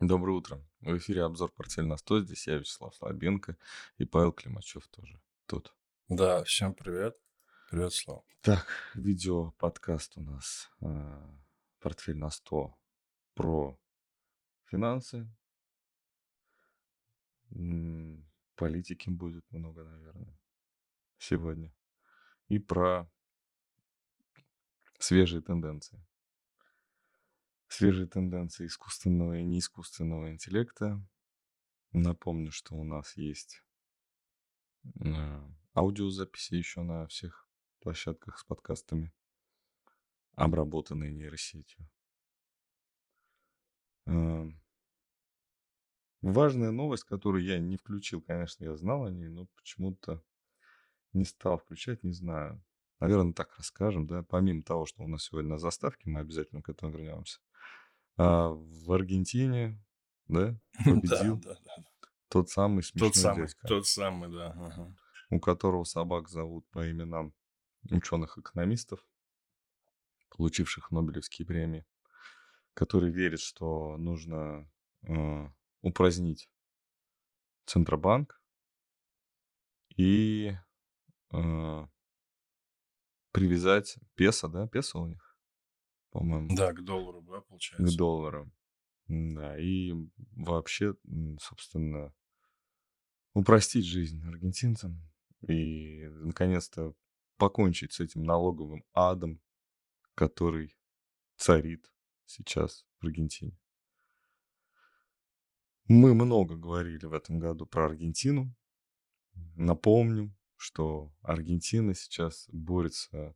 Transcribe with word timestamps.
Доброе 0.00 0.32
утро. 0.32 0.64
В 0.80 0.96
эфире 0.96 1.24
обзор 1.24 1.52
«Портфель 1.52 1.84
на 1.84 1.98
100». 1.98 2.22
Здесь 2.22 2.46
я, 2.46 2.56
Вячеслав 2.56 2.94
Слабенко, 2.94 3.58
и 3.98 4.06
Павел 4.06 4.32
Климачев 4.32 4.88
тоже 4.88 5.20
тут. 5.44 5.74
Да, 6.08 6.42
всем 6.44 6.72
привет. 6.72 7.18
Привет, 7.70 7.92
Слава. 7.92 8.24
Так, 8.40 8.66
видео, 8.94 9.50
подкаст 9.58 10.16
у 10.16 10.22
нас 10.22 10.70
э, 10.80 11.38
«Портфель 11.80 12.16
на 12.16 12.28
100» 12.28 12.72
про 13.34 13.78
финансы. 14.70 15.30
Политики 18.54 19.10
будет 19.10 19.44
много, 19.50 19.84
наверное, 19.84 20.40
сегодня. 21.18 21.74
И 22.48 22.58
про 22.58 23.06
свежие 24.98 25.42
тенденции. 25.42 26.02
Свежие 27.70 28.08
тенденции 28.08 28.66
искусственного 28.66 29.38
и 29.38 29.44
неискусственного 29.44 30.32
интеллекта. 30.32 31.00
Напомню, 31.92 32.50
что 32.50 32.74
у 32.74 32.82
нас 32.82 33.16
есть 33.16 33.62
э, 35.04 35.40
аудиозаписи 35.74 36.54
еще 36.54 36.82
на 36.82 37.06
всех 37.06 37.48
площадках 37.78 38.38
с 38.40 38.44
подкастами, 38.44 39.12
обработанные 40.34 41.12
нейросетью. 41.12 41.88
Э, 44.06 44.50
Важная 46.22 46.72
новость, 46.72 47.04
которую 47.04 47.44
я 47.44 47.60
не 47.60 47.76
включил, 47.76 48.20
конечно, 48.20 48.64
я 48.64 48.76
знал 48.76 49.04
о 49.04 49.10
ней, 49.10 49.28
но 49.28 49.46
почему-то 49.56 50.22
не 51.12 51.24
стал 51.24 51.56
включать, 51.58 52.02
не 52.02 52.12
знаю. 52.12 52.62
Наверное, 52.98 53.32
так 53.32 53.56
расскажем, 53.56 54.08
да. 54.08 54.24
Помимо 54.24 54.64
того, 54.64 54.86
что 54.86 55.04
у 55.04 55.06
нас 55.06 55.22
сегодня 55.22 55.50
на 55.50 55.58
заставке, 55.58 56.10
мы 56.10 56.20
обязательно 56.20 56.62
к 56.62 56.68
этому 56.68 56.92
вернемся. 56.92 57.38
А, 58.22 58.50
в 58.50 58.92
Аргентине, 58.92 59.82
да, 60.28 60.50
Да, 60.78 60.84
победил 60.84 61.38
да, 61.38 61.56
да. 61.64 61.74
тот 62.28 62.50
самый 62.50 62.82
смешной 62.82 63.10
Тот 63.10 63.16
самый, 63.16 63.46
дядька, 63.46 63.66
тот 63.66 63.86
самый, 63.86 64.30
да. 64.30 64.50
ага. 64.50 64.94
у 65.30 65.40
которого 65.40 65.84
собак 65.84 66.28
зовут 66.28 66.68
по 66.70 66.90
именам 66.90 67.32
ученых-экономистов, 67.90 69.00
получивших 70.28 70.90
Нобелевские 70.90 71.46
премии, 71.46 71.86
который 72.74 73.10
верит, 73.10 73.40
что 73.40 73.96
нужно 73.96 74.70
э, 75.02 75.48
упразднить 75.80 76.50
Центробанк 77.64 78.42
и 79.96 80.54
э, 81.32 81.86
привязать 83.32 83.96
песо, 84.14 84.48
да, 84.48 84.66
песо 84.68 84.98
у 84.98 85.06
них, 85.06 85.29
по-моему, 86.10 86.54
Да, 86.54 86.72
к 86.72 86.82
доллару, 86.84 87.22
да, 87.22 87.40
к 87.40 87.46
получается. 87.46 87.96
доллару. 87.96 88.50
Да, 89.08 89.58
и 89.58 89.92
вообще, 90.36 90.94
собственно, 91.40 92.14
упростить 93.34 93.84
жизнь 93.84 94.22
аргентинцам 94.26 95.00
и, 95.48 96.06
наконец-то, 96.08 96.94
покончить 97.36 97.92
с 97.92 98.00
этим 98.00 98.22
налоговым 98.22 98.84
адом, 98.92 99.40
который 100.14 100.76
царит 101.36 101.90
сейчас 102.26 102.86
в 103.00 103.06
Аргентине. 103.06 103.58
Мы 105.86 106.14
много 106.14 106.56
говорили 106.56 107.06
в 107.06 107.12
этом 107.12 107.40
году 107.40 107.66
про 107.66 107.86
Аргентину. 107.86 108.54
Напомню, 109.56 110.32
что 110.56 111.12
Аргентина 111.22 111.94
сейчас 111.94 112.46
борется 112.52 113.34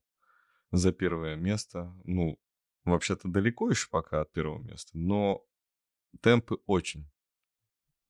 за 0.70 0.92
первое 0.92 1.34
место. 1.36 1.92
Ну, 2.04 2.38
вообще-то 2.84 3.28
далеко 3.28 3.70
еще 3.70 3.88
пока 3.90 4.20
от 4.20 4.32
первого 4.32 4.62
места, 4.62 4.96
но 4.96 5.46
темпы 6.20 6.56
очень 6.66 7.10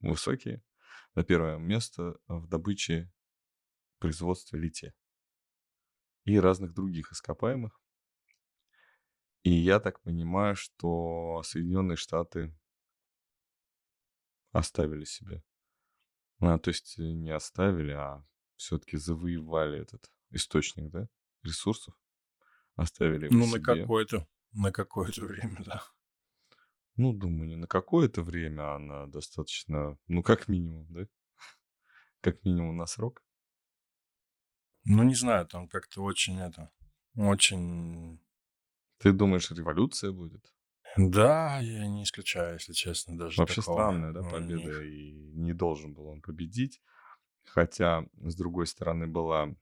высокие. 0.00 0.62
За 1.14 1.22
первое 1.22 1.58
место 1.58 2.19
в 2.27 2.48
добыче 2.48 3.12
производства 3.98 4.56
лития 4.56 4.94
и 6.25 6.38
разных 6.41 6.75
других 6.75 7.12
ископаемых. 7.12 7.81
И 9.43 9.50
я 9.50 9.78
так 9.78 10.00
понимаю, 10.00 10.56
что 10.56 11.43
Соединенные 11.44 11.97
Штаты 11.97 12.59
оставили 14.53 15.04
себе. 15.04 15.44
А, 16.41 16.59
то 16.59 16.70
есть 16.70 16.99
э, 16.99 17.03
не 17.03 17.31
оставили, 17.31 17.93
а 17.93 18.26
все-таки 18.56 18.97
завоевали 18.97 19.81
этот 19.81 20.10
источник, 20.31 20.91
да, 20.91 21.09
ресурсов. 21.43 21.94
Оставили 22.75 23.26
его 23.26 23.34
Ну, 23.37 23.47
на 23.47 23.47
себе. 23.47 23.62
На 24.54 24.72
какое-то 24.72 25.25
время, 25.25 25.62
да. 25.65 25.82
Ну, 26.97 27.12
думаю, 27.12 27.48
не 27.48 27.56
на 27.56 27.66
какое-то 27.66 28.22
время, 28.22 28.75
а 28.75 28.78
на 28.78 29.06
достаточно, 29.06 29.98
ну, 30.06 30.22
как 30.22 30.48
минимум, 30.48 30.87
да? 30.91 31.06
Как 32.20 32.44
минимум 32.44 32.76
на 32.76 32.87
срок. 32.87 33.22
Ну, 34.84 35.03
не 35.03 35.14
знаю, 35.14 35.47
там 35.47 35.69
как-то 35.69 36.03
очень 36.03 36.38
это, 36.38 36.70
очень... 37.16 38.20
Ты 38.98 39.12
думаешь, 39.12 39.50
революция 39.50 40.12
будет? 40.12 40.54
Да, 40.97 41.59
я 41.59 41.88
не 41.88 42.04
исключаю, 42.04 42.54
если 42.54 42.72
честно, 42.72 43.19
даже 43.19 43.41
Вообще 43.41 43.60
такого 43.60 43.76
странная, 43.76 44.12
да, 44.12 44.22
победа, 44.22 44.82
и 44.82 45.12
не 45.32 45.53
должен 45.53 45.93
был 45.93 46.06
он 46.06 46.20
победить. 46.22 46.81
Хотя, 47.47 48.06
с 48.14 48.37
другой 48.37 48.66
стороны, 48.66 49.06
была 49.06 49.54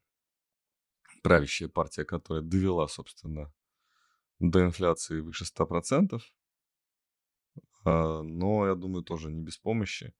правящая 1.23 1.69
партия, 1.69 2.05
которая 2.05 2.43
довела, 2.43 2.87
собственно, 2.89 3.53
до 4.43 4.65
инфляции 4.65 5.21
выше 5.21 5.45
100%. 5.45 6.21
а, 7.85 8.23
Но, 8.23 8.67
я 8.67 8.75
думаю, 8.75 9.05
тоже 9.05 9.31
не 9.31 9.41
без 9.41 9.57
помощи. 9.57 10.13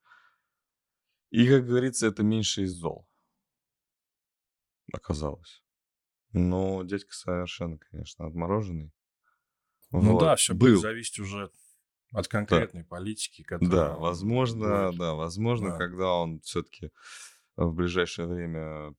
И, 1.31 1.49
как 1.49 1.67
говорится, 1.67 2.07
это 2.07 2.23
меньше 2.23 2.63
из 2.63 2.73
зол 2.73 3.09
оказалось. 4.93 5.63
Но 6.33 6.83
дядька 6.85 7.15
совершенно, 7.15 7.79
конечно, 7.79 8.27
отмороженный. 8.27 8.93
Ну 9.91 10.19
да, 10.19 10.37
все 10.37 10.55
будет 10.55 10.75
Был. 10.75 10.81
зависеть 10.83 11.19
уже 11.19 11.51
от 12.13 12.25
Да. 12.25 12.29
конкретной 12.31 12.85
политики, 12.85 13.43
Да, 13.43 13.47
которая 13.59 13.97
возможно, 13.97 14.87
будет. 14.89 14.99
да, 14.99 15.15
возможно, 15.15 15.71
Да. 15.71 15.79
когда 15.79 16.15
он 16.15 16.41
все-таки 16.41 16.91
в 17.57 17.73
ближайшее 17.73 18.29
время 18.29 18.95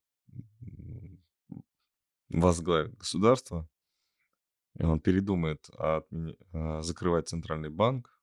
возглавит 2.30 2.96
государство, 2.98 3.68
он 4.80 5.00
передумает 5.00 5.70
отмени- 5.78 6.38
а, 6.52 6.82
закрывать 6.82 7.28
центральный 7.30 7.70
банк, 7.70 8.20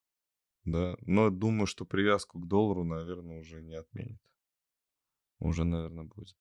да, 0.65 0.97
но 1.01 1.31
думаю, 1.31 1.67
что 1.67 1.85
привязку 1.85 2.39
к 2.41 2.47
доллару, 2.47 2.85
наверное, 2.85 3.41
уже 3.41 3.63
не 3.63 3.75
отменит. 3.75 4.21
Уже, 5.39 5.65
наверное, 5.65 6.05
будет. 6.05 6.37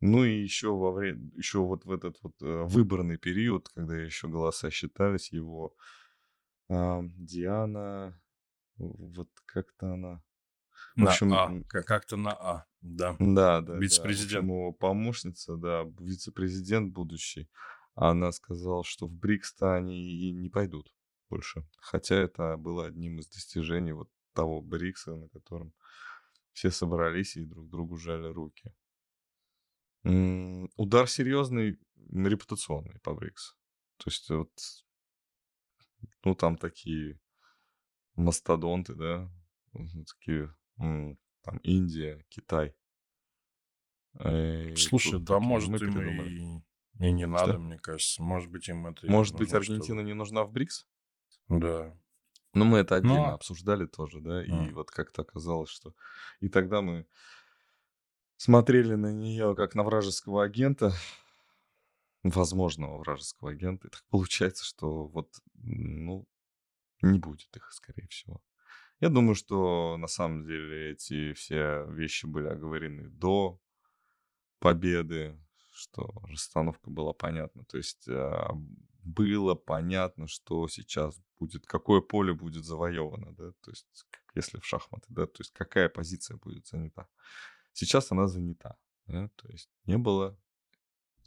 Ну 0.00 0.24
и 0.24 0.42
еще 0.42 0.76
во 0.76 0.92
время, 0.92 1.30
еще 1.34 1.60
вот 1.60 1.84
в 1.84 1.90
этот 1.90 2.18
вот 2.22 2.34
э, 2.42 2.64
выборный 2.64 3.16
период, 3.16 3.68
когда 3.68 3.96
еще 3.96 4.28
голоса 4.28 4.70
считались, 4.70 5.32
его 5.32 5.74
а, 6.68 7.02
Диана, 7.16 8.20
вот 8.76 9.28
как-то 9.46 9.94
она, 9.94 10.22
в 10.96 11.02
На 11.02 11.10
общем, 11.10 11.32
А, 11.32 11.62
как-то 11.68 12.16
на 12.16 12.32
А, 12.32 12.66
да. 12.82 13.16
да, 13.18 13.60
да, 13.60 13.62
да, 13.62 13.78
Вице-президент. 13.78 14.44
общем, 14.44 14.48
его 14.48 14.72
помощница, 14.72 15.56
да, 15.56 15.84
вице-президент 15.98 16.92
будущий, 16.92 17.48
она 17.96 18.30
сказала, 18.32 18.84
что 18.84 19.06
в 19.06 19.12
БРИКС-то 19.12 19.74
они 19.74 19.98
и 19.98 20.32
не 20.32 20.50
пойдут 20.50 20.94
больше. 21.30 21.66
Хотя 21.78 22.16
это 22.16 22.56
было 22.56 22.86
одним 22.86 23.18
из 23.18 23.26
достижений 23.28 23.92
вот 23.92 24.10
того 24.34 24.60
БРИКСа, 24.62 25.16
на 25.16 25.28
котором 25.28 25.72
все 26.52 26.70
собрались 26.70 27.36
и 27.36 27.44
друг 27.44 27.68
другу 27.70 27.96
жали 27.96 28.28
руки. 28.28 28.72
М, 30.04 30.70
Удар 30.76 31.08
серьезный, 31.08 31.78
репутационный 32.10 32.98
по 33.00 33.14
БРИКС. 33.14 33.56
То 33.98 34.10
есть 34.10 34.30
вот, 34.30 34.52
ну, 36.24 36.34
там 36.34 36.56
такие 36.56 37.18
мастодонты, 38.16 38.94
да, 38.94 39.30
такие, 40.06 40.54
там 40.76 41.58
Индия, 41.62 42.24
Китай. 42.28 42.74
Э, 44.18 44.70
И 44.70 44.76
Слушай, 44.76 45.20
да, 45.20 45.40
может, 45.40 45.70
им 45.82 46.00
и, 46.00 46.62
и 46.98 47.12
не 47.12 47.26
надо, 47.26 47.52
Что? 47.52 47.58
мне 47.58 47.78
кажется. 47.78 48.22
Может 48.22 48.50
быть, 48.50 48.68
им 48.68 48.86
это 48.86 49.06
Может 49.10 49.36
быть, 49.36 49.52
Аргентина 49.52 49.84
чтобы... 49.84 50.02
не 50.02 50.14
нужна 50.14 50.44
в 50.44 50.50
БРИКС? 50.50 50.86
Да. 51.48 51.96
Ну, 52.54 52.64
мы 52.64 52.78
это 52.78 52.96
отдельно 52.96 53.28
Но... 53.28 53.34
обсуждали 53.34 53.86
тоже, 53.86 54.20
да, 54.20 54.42
и 54.42 54.50
м, 54.50 54.74
вот 54.74 54.90
как-то 54.90 55.22
оказалось, 55.22 55.68
что... 55.68 55.94
И 56.40 56.48
тогда 56.48 56.80
мы 56.80 57.06
смотрели 58.38 58.94
на 58.94 59.12
нее 59.12 59.54
как 59.54 59.74
на 59.74 59.82
вражеского 59.82 60.42
агента, 60.42 60.92
возможного 62.22 62.98
вражеского 62.98 63.50
агента. 63.50 63.88
И 63.88 63.90
так 63.90 64.02
получается, 64.08 64.64
что 64.64 65.06
вот, 65.06 65.30
ну, 65.54 66.26
не 67.02 67.18
будет 67.18 67.54
их, 67.54 67.70
скорее 67.72 68.08
всего. 68.08 68.42
Я 69.00 69.10
думаю, 69.10 69.34
что 69.34 69.96
на 69.98 70.06
самом 70.06 70.46
деле 70.46 70.92
эти 70.92 71.34
все 71.34 71.84
вещи 71.90 72.24
были 72.24 72.46
оговорены 72.46 73.10
до 73.10 73.60
победы, 74.58 75.38
что 75.76 76.12
расстановка 76.22 76.90
была 76.90 77.12
понятна. 77.12 77.64
То 77.66 77.76
есть 77.76 78.08
а, 78.08 78.52
было 79.02 79.54
понятно, 79.54 80.26
что 80.26 80.66
сейчас 80.68 81.20
будет, 81.38 81.66
какое 81.66 82.00
поле 82.00 82.32
будет 82.32 82.64
завоевано, 82.64 83.34
да, 83.34 83.52
то 83.60 83.70
есть 83.70 84.06
если 84.34 84.58
в 84.58 84.66
шахматы, 84.66 85.06
да, 85.08 85.26
то 85.26 85.40
есть 85.40 85.52
какая 85.52 85.88
позиция 85.88 86.36
будет 86.36 86.66
занята. 86.66 87.08
Сейчас 87.72 88.10
она 88.10 88.26
занята, 88.26 88.76
да, 89.06 89.28
то 89.36 89.48
есть 89.48 89.70
не 89.84 89.98
было, 89.98 90.38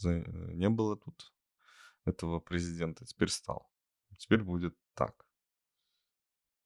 не 0.03 0.69
было 0.69 0.97
тут 0.97 1.33
этого 2.05 2.39
президента, 2.39 3.05
теперь 3.05 3.29
стал. 3.29 3.69
Теперь 4.17 4.43
будет 4.43 4.75
так. 4.95 5.25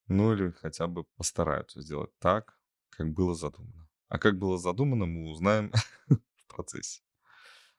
Ну 0.07 0.33
или 0.33 0.51
хотя 0.51 0.88
бы 0.88 1.03
постараются 1.03 1.81
сделать 1.81 2.18
так, 2.19 2.57
как 2.89 3.12
было 3.13 3.35
задумано. 3.35 3.89
А 4.07 4.18
как 4.19 4.38
было 4.38 4.57
задумано, 4.57 5.06
мы 5.06 5.30
узнаем 5.30 5.71
в 6.07 6.47
процессе. 6.47 7.01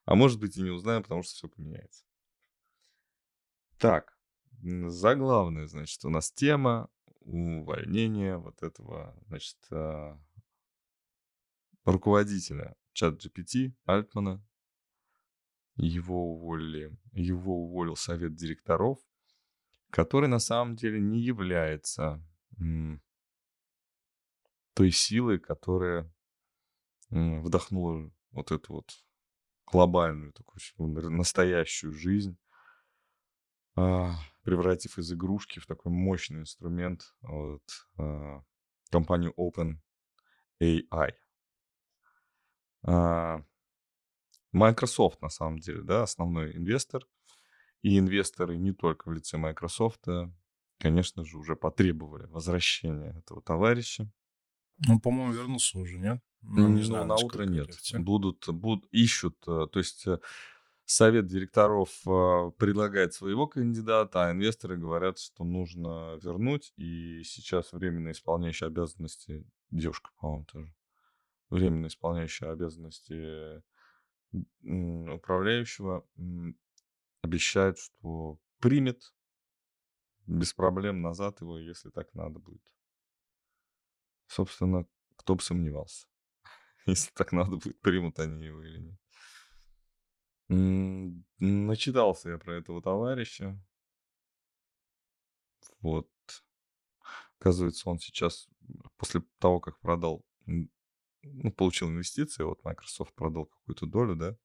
А 0.04 0.14
может 0.14 0.38
быть 0.38 0.56
и 0.56 0.62
не 0.62 0.70
узнаем, 0.70 1.02
потому 1.02 1.22
что 1.22 1.34
все 1.34 1.48
поменяется. 1.48 2.04
Так, 3.78 4.16
заглавная, 4.62 5.66
значит, 5.66 6.04
у 6.04 6.10
нас 6.10 6.30
тема 6.30 6.90
увольнения 7.20 8.36
вот 8.36 8.62
этого, 8.62 9.16
значит, 9.26 9.56
а, 9.70 10.18
руководителя 11.84 12.76
чат 12.92 13.24
GPT 13.24 13.74
Альтмана. 13.84 14.44
Его 15.76 16.34
уволили, 16.34 16.96
его 17.12 17.64
уволил 17.64 17.96
совет 17.96 18.36
директоров, 18.36 19.00
который 19.90 20.28
на 20.28 20.38
самом 20.38 20.76
деле 20.76 21.00
не 21.00 21.20
является 21.20 22.24
той 24.74 24.90
силой, 24.92 25.40
которая 25.40 26.12
вдохнула 27.10 28.12
вот 28.30 28.52
эту 28.52 28.74
вот 28.74 29.03
глобальную, 29.74 30.32
такую 30.32 31.10
настоящую 31.10 31.92
жизнь, 31.92 32.38
а, 33.74 34.14
превратив 34.44 34.98
из 34.98 35.12
игрушки 35.12 35.58
в 35.58 35.66
такой 35.66 35.90
мощный 35.90 36.42
инструмент 36.42 37.12
вот, 37.22 37.64
а, 37.98 38.44
компанию 38.90 39.34
Open 39.36 39.78
AI. 40.62 41.14
А, 42.86 43.42
Microsoft, 44.52 45.20
на 45.20 45.28
самом 45.28 45.58
деле, 45.58 45.82
да, 45.82 46.04
основной 46.04 46.56
инвестор. 46.56 47.04
И 47.82 47.98
инвесторы 47.98 48.56
не 48.56 48.72
только 48.72 49.08
в 49.08 49.12
лице 49.12 49.38
Microsoft, 49.38 50.06
конечно 50.78 51.24
же, 51.24 51.36
уже 51.36 51.56
потребовали 51.56 52.26
возвращения 52.26 53.18
этого 53.18 53.42
товарища. 53.42 54.08
Ну, 54.86 55.00
по-моему, 55.00 55.32
вернулся 55.32 55.78
уже, 55.78 55.98
нет? 55.98 56.22
Ну, 56.46 56.68
не 56.68 56.80
ну, 56.80 56.82
знаю, 56.82 57.06
на 57.06 57.16
утро 57.16 57.44
нет. 57.44 57.70
Будут, 57.94 58.48
будут, 58.48 58.86
ищут, 58.92 59.36
э, 59.46 59.66
то 59.70 59.78
есть 59.78 60.06
э, 60.06 60.18
совет 60.84 61.26
директоров 61.26 61.90
э, 62.06 62.50
предлагает 62.58 63.14
своего 63.14 63.46
кандидата, 63.46 64.26
а 64.26 64.32
инвесторы 64.32 64.76
говорят, 64.76 65.18
что 65.18 65.44
нужно 65.44 66.18
вернуть, 66.22 66.72
и 66.76 67.22
сейчас 67.24 67.72
временно 67.72 68.10
исполняющая 68.10 68.68
обязанности, 68.68 69.44
девушка, 69.70 70.10
по-моему, 70.20 70.44
тоже, 70.44 70.74
временно 71.50 71.86
исполняющая 71.86 72.52
обязанности 72.52 73.62
управляющего 74.62 76.04
обещает, 77.22 77.78
что 77.78 78.38
примет 78.58 79.14
без 80.26 80.52
проблем 80.52 81.02
назад 81.02 81.40
его, 81.40 81.58
если 81.58 81.90
так 81.90 82.12
надо 82.14 82.38
будет. 82.38 82.62
Собственно, 84.26 84.86
кто 85.16 85.36
бы 85.36 85.42
сомневался. 85.42 86.06
Если 86.86 87.10
так 87.12 87.32
надо 87.32 87.56
будет, 87.56 87.80
примут 87.80 88.18
они 88.18 88.44
его 88.44 88.62
или 88.62 88.78
нет. 88.78 88.98
Начитался 91.38 92.30
я 92.30 92.38
про 92.38 92.56
этого 92.56 92.82
товарища. 92.82 93.58
Вот. 95.80 96.10
Оказывается, 97.38 97.88
он 97.88 97.98
сейчас, 97.98 98.48
после 98.96 99.22
того, 99.38 99.60
как 99.60 99.78
продал, 99.80 100.24
ну, 100.46 101.52
получил 101.52 101.88
инвестиции, 101.88 102.42
вот 102.42 102.62
Microsoft 102.64 103.14
продал 103.14 103.46
какую-то 103.46 103.86
долю, 103.86 104.16
да, 104.16 104.36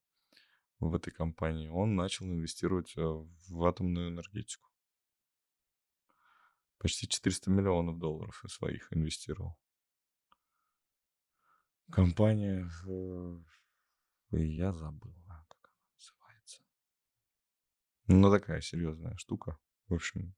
в 0.80 0.94
этой 0.94 1.10
компании, 1.10 1.68
он 1.68 1.94
начал 1.94 2.26
инвестировать 2.26 2.94
э, 2.96 3.02
в 3.02 3.64
атомную 3.64 4.08
энергетику. 4.08 4.70
Почти 6.78 7.06
400 7.06 7.50
миллионов 7.50 7.98
долларов 7.98 8.42
своих 8.48 8.90
инвестировал. 8.92 9.58
Компания, 11.92 12.70
я 14.30 14.72
забыл, 14.72 15.14
как 15.48 15.70
она 15.72 15.82
называется. 15.94 16.62
Ну, 18.06 18.30
такая 18.30 18.60
серьезная 18.60 19.16
штука. 19.16 19.58
В 19.88 19.94
общем, 19.94 20.34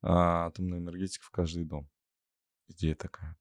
а, 0.00 0.46
атомная 0.46 0.78
энергетика 0.78 1.24
в 1.24 1.30
каждый 1.30 1.64
дом. 1.64 1.90
Идея 2.68 2.94
такая. 2.94 3.36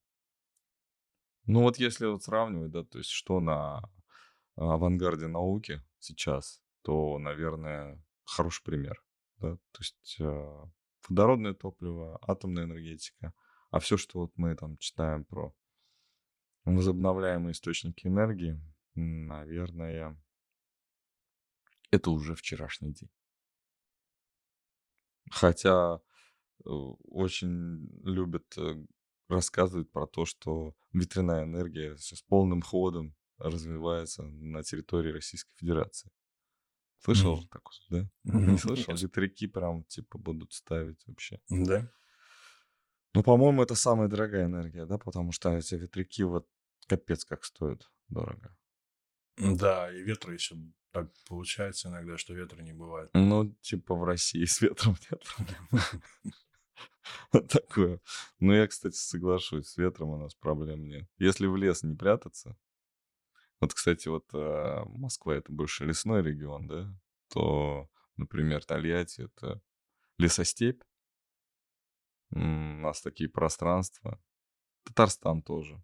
Ну 1.45 1.61
вот 1.61 1.77
если 1.77 2.05
вот 2.05 2.23
сравнивать, 2.23 2.71
да, 2.71 2.83
то 2.83 2.97
есть 2.97 3.09
что 3.09 3.39
на 3.39 3.81
авангарде 4.55 5.27
науки 5.27 5.81
сейчас, 5.99 6.61
то, 6.81 7.17
наверное, 7.19 8.01
хороший 8.23 8.63
пример. 8.63 9.03
Да? 9.37 9.55
То 9.71 9.79
есть 9.79 10.15
э, 10.19 10.63
водородное 11.09 11.53
топливо, 11.53 12.19
атомная 12.21 12.63
энергетика, 12.63 13.33
а 13.71 13.79
все, 13.79 13.97
что 13.97 14.19
вот 14.19 14.31
мы 14.35 14.55
там 14.55 14.77
читаем 14.77 15.25
про 15.25 15.53
возобновляемые 16.65 17.53
источники 17.53 18.07
энергии, 18.07 18.59
наверное, 18.95 20.17
это 21.91 22.09
уже 22.09 22.35
вчерашний 22.35 22.93
день. 22.93 23.09
Хотя 25.31 25.99
э, 26.65 26.69
очень 26.69 27.87
любят 28.03 28.45
э, 28.57 28.85
рассказывать 29.27 29.91
про 29.91 30.07
то, 30.07 30.25
что 30.25 30.75
ветряная 30.91 31.43
энергия 31.43 31.97
сейчас 31.97 32.21
полным 32.21 32.61
ходом 32.61 33.15
развивается 33.37 34.23
на 34.23 34.63
территории 34.63 35.11
Российской 35.11 35.55
Федерации. 35.57 36.11
Слышал 36.99 37.41
mm. 37.41 37.47
такое, 37.49 37.77
да? 37.89 37.99
Mm-hmm. 38.27 38.51
Не 38.51 38.57
слышал? 38.57 38.95
Ветряки 38.95 39.47
прям 39.47 39.83
типа 39.83 40.17
будут 40.17 40.53
ставить 40.53 41.05
вообще. 41.05 41.39
Да. 41.49 41.91
Ну, 43.13 43.23
по-моему, 43.23 43.61
это 43.61 43.75
самая 43.75 44.07
дорогая 44.07 44.45
энергия, 44.45 44.85
да, 44.85 44.97
потому 44.97 45.31
что 45.31 45.55
эти 45.55 45.75
ветряки 45.75 46.23
вот 46.23 46.47
капец 46.87 47.25
как 47.25 47.45
стоят 47.45 47.91
дорого. 48.09 48.55
Да, 49.37 49.91
и 49.91 50.01
ветра 50.01 50.33
еще 50.33 50.55
так 50.91 51.09
получается 51.27 51.89
иногда, 51.89 52.17
что 52.17 52.33
ветра 52.33 52.61
не 52.61 52.73
бывает. 52.73 53.09
Ну, 53.13 53.51
типа 53.61 53.95
в 53.95 54.03
России 54.03 54.45
с 54.45 54.61
ветром 54.61 54.95
нет 55.09 55.23
Такое. 57.49 57.99
Ну, 58.39 58.53
я, 58.53 58.67
кстати, 58.67 58.95
соглашусь, 58.95 59.69
с 59.69 59.77
ветром 59.77 60.09
у 60.09 60.17
нас 60.17 60.35
проблем 60.35 60.87
нет. 60.87 61.09
Если 61.17 61.47
в 61.47 61.55
лес 61.55 61.83
не 61.83 61.95
прятаться, 61.95 62.55
вот, 63.59 63.73
кстати, 63.73 64.07
вот 64.07 64.25
э, 64.33 64.83
Москва 64.85 65.35
это 65.35 65.51
больше 65.51 65.85
лесной 65.85 66.21
регион, 66.21 66.67
да, 66.67 66.93
то, 67.29 67.89
например, 68.17 68.63
Тольятти 68.63 69.21
это 69.21 69.61
лесостепь. 70.17 70.81
У 72.35 72.39
нас 72.39 73.01
такие 73.01 73.29
пространства. 73.29 74.19
Татарстан 74.83 75.41
тоже, 75.41 75.81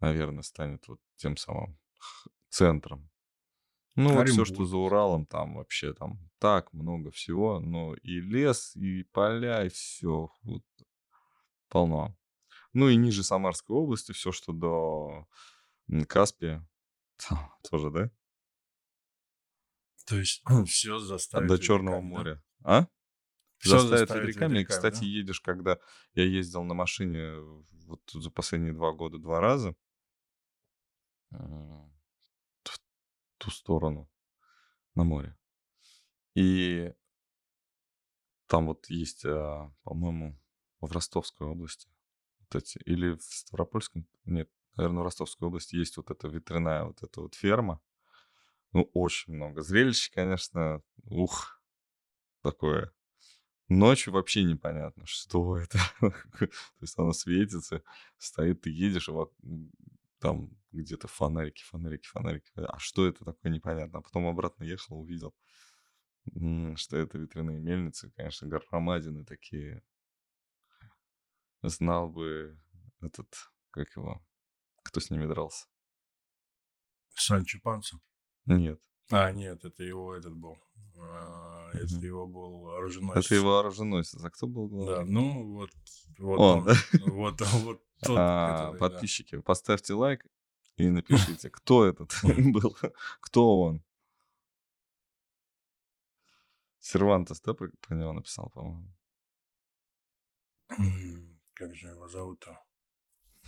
наверное, 0.00 0.42
станет 0.42 0.86
вот 0.88 1.00
тем 1.16 1.36
самым 1.36 1.78
центром. 2.48 3.10
Ну, 3.96 4.14
вот 4.14 4.28
все, 4.28 4.44
что 4.44 4.64
за 4.64 4.76
Уралом, 4.76 5.26
там 5.26 5.56
вообще 5.56 5.92
там 5.92 6.30
так 6.38 6.72
много 6.72 7.10
всего, 7.10 7.60
но 7.60 7.94
и 7.94 8.20
лес, 8.20 8.74
и 8.76 9.02
поля, 9.02 9.64
и 9.64 9.68
все 9.68 10.30
вот, 10.42 10.64
полно. 11.68 12.16
Ну 12.72 12.88
и 12.88 12.96
ниже 12.96 13.24
Самарской 13.24 13.76
области, 13.76 14.12
все, 14.12 14.30
что 14.30 14.52
до 14.52 15.26
Каспия, 16.08 16.66
тоже, 17.68 17.90
да? 17.90 18.10
То 20.06 20.16
есть 20.16 20.42
все 20.66 20.98
заставит 20.98 21.48
До 21.48 21.58
Черного 21.58 22.00
моря. 22.00 22.42
А? 22.64 22.86
Все 23.60 23.78
заставит 23.78 24.08
ветряками. 24.26 24.58
ветряками. 24.58 24.64
Кстати, 24.64 25.00
да? 25.00 25.06
едешь, 25.06 25.40
когда 25.40 25.78
я 26.14 26.24
ездил 26.24 26.64
на 26.64 26.74
машине 26.74 27.34
вот 27.86 28.00
за 28.10 28.30
последние 28.30 28.72
два 28.72 28.92
года 28.92 29.18
два 29.18 29.40
раза 29.40 29.76
в 31.30 31.90
ту 33.38 33.50
сторону 33.50 34.10
на 34.94 35.04
море. 35.04 35.36
И 36.34 36.92
там 38.46 38.66
вот 38.66 38.88
есть, 38.88 39.24
а, 39.24 39.72
по-моему, 39.82 40.40
в 40.80 40.90
Ростовской 40.92 41.46
области 41.46 41.88
вот 42.40 42.62
эти, 42.62 42.78
или 42.78 43.12
в 43.16 43.22
Ставропольском, 43.22 44.06
нет, 44.24 44.50
наверное, 44.76 45.02
в 45.02 45.04
Ростовской 45.04 45.48
области 45.48 45.76
есть 45.76 45.96
вот 45.96 46.10
эта 46.10 46.28
ветряная 46.28 46.84
вот 46.84 47.02
эта 47.02 47.20
вот 47.20 47.34
ферма. 47.34 47.80
Ну, 48.72 48.88
очень 48.94 49.34
много. 49.34 49.62
Зрелищ, 49.62 50.10
конечно, 50.10 50.82
ух, 51.04 51.60
такое. 52.42 52.92
Ночью 53.70 54.12
вообще 54.12 54.42
непонятно, 54.42 55.06
что 55.06 55.56
это. 55.56 55.78
То 56.00 56.48
есть 56.80 56.98
оно 56.98 57.12
светится, 57.12 57.84
стоит, 58.18 58.62
ты 58.62 58.70
едешь, 58.70 59.06
вот 59.06 59.32
там 60.18 60.50
где-то 60.72 61.06
фонарики, 61.06 61.62
фонарики, 61.62 62.08
фонарики. 62.08 62.50
А 62.56 62.80
что 62.80 63.06
это 63.06 63.24
такое, 63.24 63.52
непонятно. 63.52 64.00
А 64.00 64.02
потом 64.02 64.26
обратно 64.26 64.64
ехал, 64.64 64.98
увидел. 64.98 65.36
что 66.76 66.96
это 66.96 67.16
ветряные 67.16 67.60
мельницы, 67.60 68.10
конечно, 68.16 68.48
громадины 68.48 69.24
такие. 69.24 69.84
Знал 71.62 72.10
бы 72.10 72.58
этот, 73.00 73.52
как 73.70 73.94
его, 73.94 74.20
кто 74.82 74.98
с 74.98 75.10
ними 75.10 75.26
дрался. 75.26 75.68
Санчо 77.14 77.60
Панса. 77.62 78.00
Нет. 78.46 78.80
А, 79.10 79.30
нет, 79.30 79.64
это 79.64 79.84
его 79.84 80.12
этот 80.16 80.34
был. 80.34 80.58
А, 81.72 81.76
Это 81.76 81.94
Мгм. 81.94 82.04
его 82.04 82.26
был 82.26 82.68
Это 82.68 82.76
оруженосец. 82.78 83.30
его 83.30 83.58
оруженосец. 83.58 84.24
А 84.24 84.30
кто 84.30 84.46
был 84.46 84.68
Да, 84.68 84.76
главным? 84.76 85.14
ну 85.14 85.52
вот, 85.54 85.70
вот 86.18 86.38
Он, 86.40 86.58
он, 86.58 86.64
да? 86.64 86.74
вот, 87.12 87.40
вот 87.40 87.82
тот, 88.02 88.18
А, 88.18 88.54
который, 88.54 88.72
да. 88.72 88.78
подписчики, 88.78 89.40
поставьте 89.40 89.94
лайк 89.94 90.26
и 90.76 90.88
напишите, 90.88 91.50
кто 91.50 91.84
этот 91.84 92.12
был, 92.22 92.76
кто 93.20 93.60
он. 93.60 93.84
Сервантес, 96.80 97.40
да, 97.42 97.52
про, 97.54 97.70
него 97.90 98.12
написал, 98.12 98.50
по-моему? 98.50 98.88
Как 101.54 101.74
же 101.74 101.88
его 101.88 102.08
зовут-то? 102.08 102.58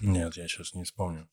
Нет, 0.00 0.36
я 0.36 0.46
сейчас 0.48 0.74
не 0.74 0.84
вспомню. 0.84 1.28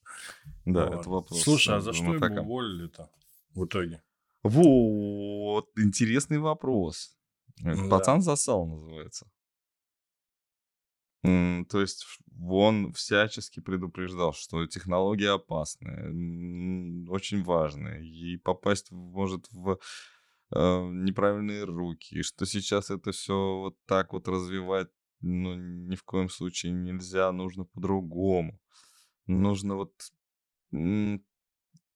Да, 0.66 0.86
Вот. 0.86 1.00
это 1.02 1.10
вопрос. 1.10 1.42
Слушай, 1.42 1.76
а 1.76 1.78
э, 1.80 1.82
за 1.82 1.94
что 1.94 2.14
его 2.14 2.42
уволили-то 2.42 3.12
в 3.54 3.66
итоге? 3.66 4.02
Вот, 4.44 5.68
интересный 5.78 6.40
вопрос. 6.40 7.18
Э, 7.64 7.76
Да. 7.76 7.90
Пацан 7.90 8.22
засал, 8.22 8.66
называется. 8.66 9.30
То 11.22 11.82
есть 11.82 12.06
он 12.42 12.94
всячески 12.94 13.60
предупреждал, 13.60 14.34
что 14.34 14.66
технологии 14.66 15.28
опасные, 15.28 15.98
м, 15.98 17.10
очень 17.10 17.44
важные, 17.44 18.06
и 18.08 18.38
попасть 18.38 18.92
может 18.92 19.48
в 19.52 19.80
э, 20.52 20.90
неправильные 20.92 21.66
руки, 21.66 22.24
что 22.24 22.46
сейчас 22.46 22.90
это 22.90 23.12
все 23.12 23.34
вот 23.60 23.76
так 23.86 24.14
вот 24.14 24.28
развивать, 24.28 24.88
ну, 25.22 25.54
ни 25.56 25.96
в 25.96 26.04
коем 26.04 26.30
случае 26.30 26.72
нельзя, 26.72 27.32
нужно 27.32 27.66
по-другому. 27.66 28.60
Нужно 29.28 29.76
вот 29.76 29.94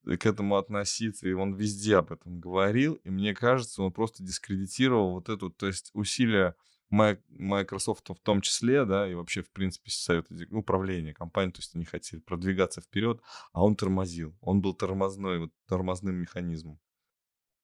к 0.03 0.25
этому 0.25 0.57
относиться, 0.57 1.27
и 1.27 1.33
он 1.33 1.53
везде 1.53 1.98
об 1.98 2.12
этом 2.12 2.39
говорил, 2.39 2.95
и 3.03 3.10
мне 3.10 3.33
кажется, 3.33 3.81
он 3.81 3.91
просто 3.91 4.24
дискредитировал 4.24 5.13
вот 5.13 5.29
эту, 5.29 5.50
то 5.50 5.67
есть 5.67 5.91
усилия 5.93 6.55
Microsoft 6.89 8.10
в 8.10 8.19
том 8.22 8.41
числе, 8.41 8.86
да, 8.86 9.10
и 9.10 9.15
вообще, 9.15 9.41
в 9.41 9.50
принципе, 9.51 9.89
совет 9.89 10.27
управления 10.51 11.13
компанией, 11.13 11.53
то 11.53 11.60
есть 11.60 11.75
они 11.75 11.86
хотели 11.86 12.19
продвигаться 12.19 12.81
вперед, 12.81 13.22
а 13.51 13.63
он 13.63 13.75
тормозил. 13.75 14.38
Он 14.41 14.62
был 14.62 14.75
тормозной, 14.75 15.39
вот 15.39 15.51
тормозным 15.67 16.15
механизмом. 16.15 16.79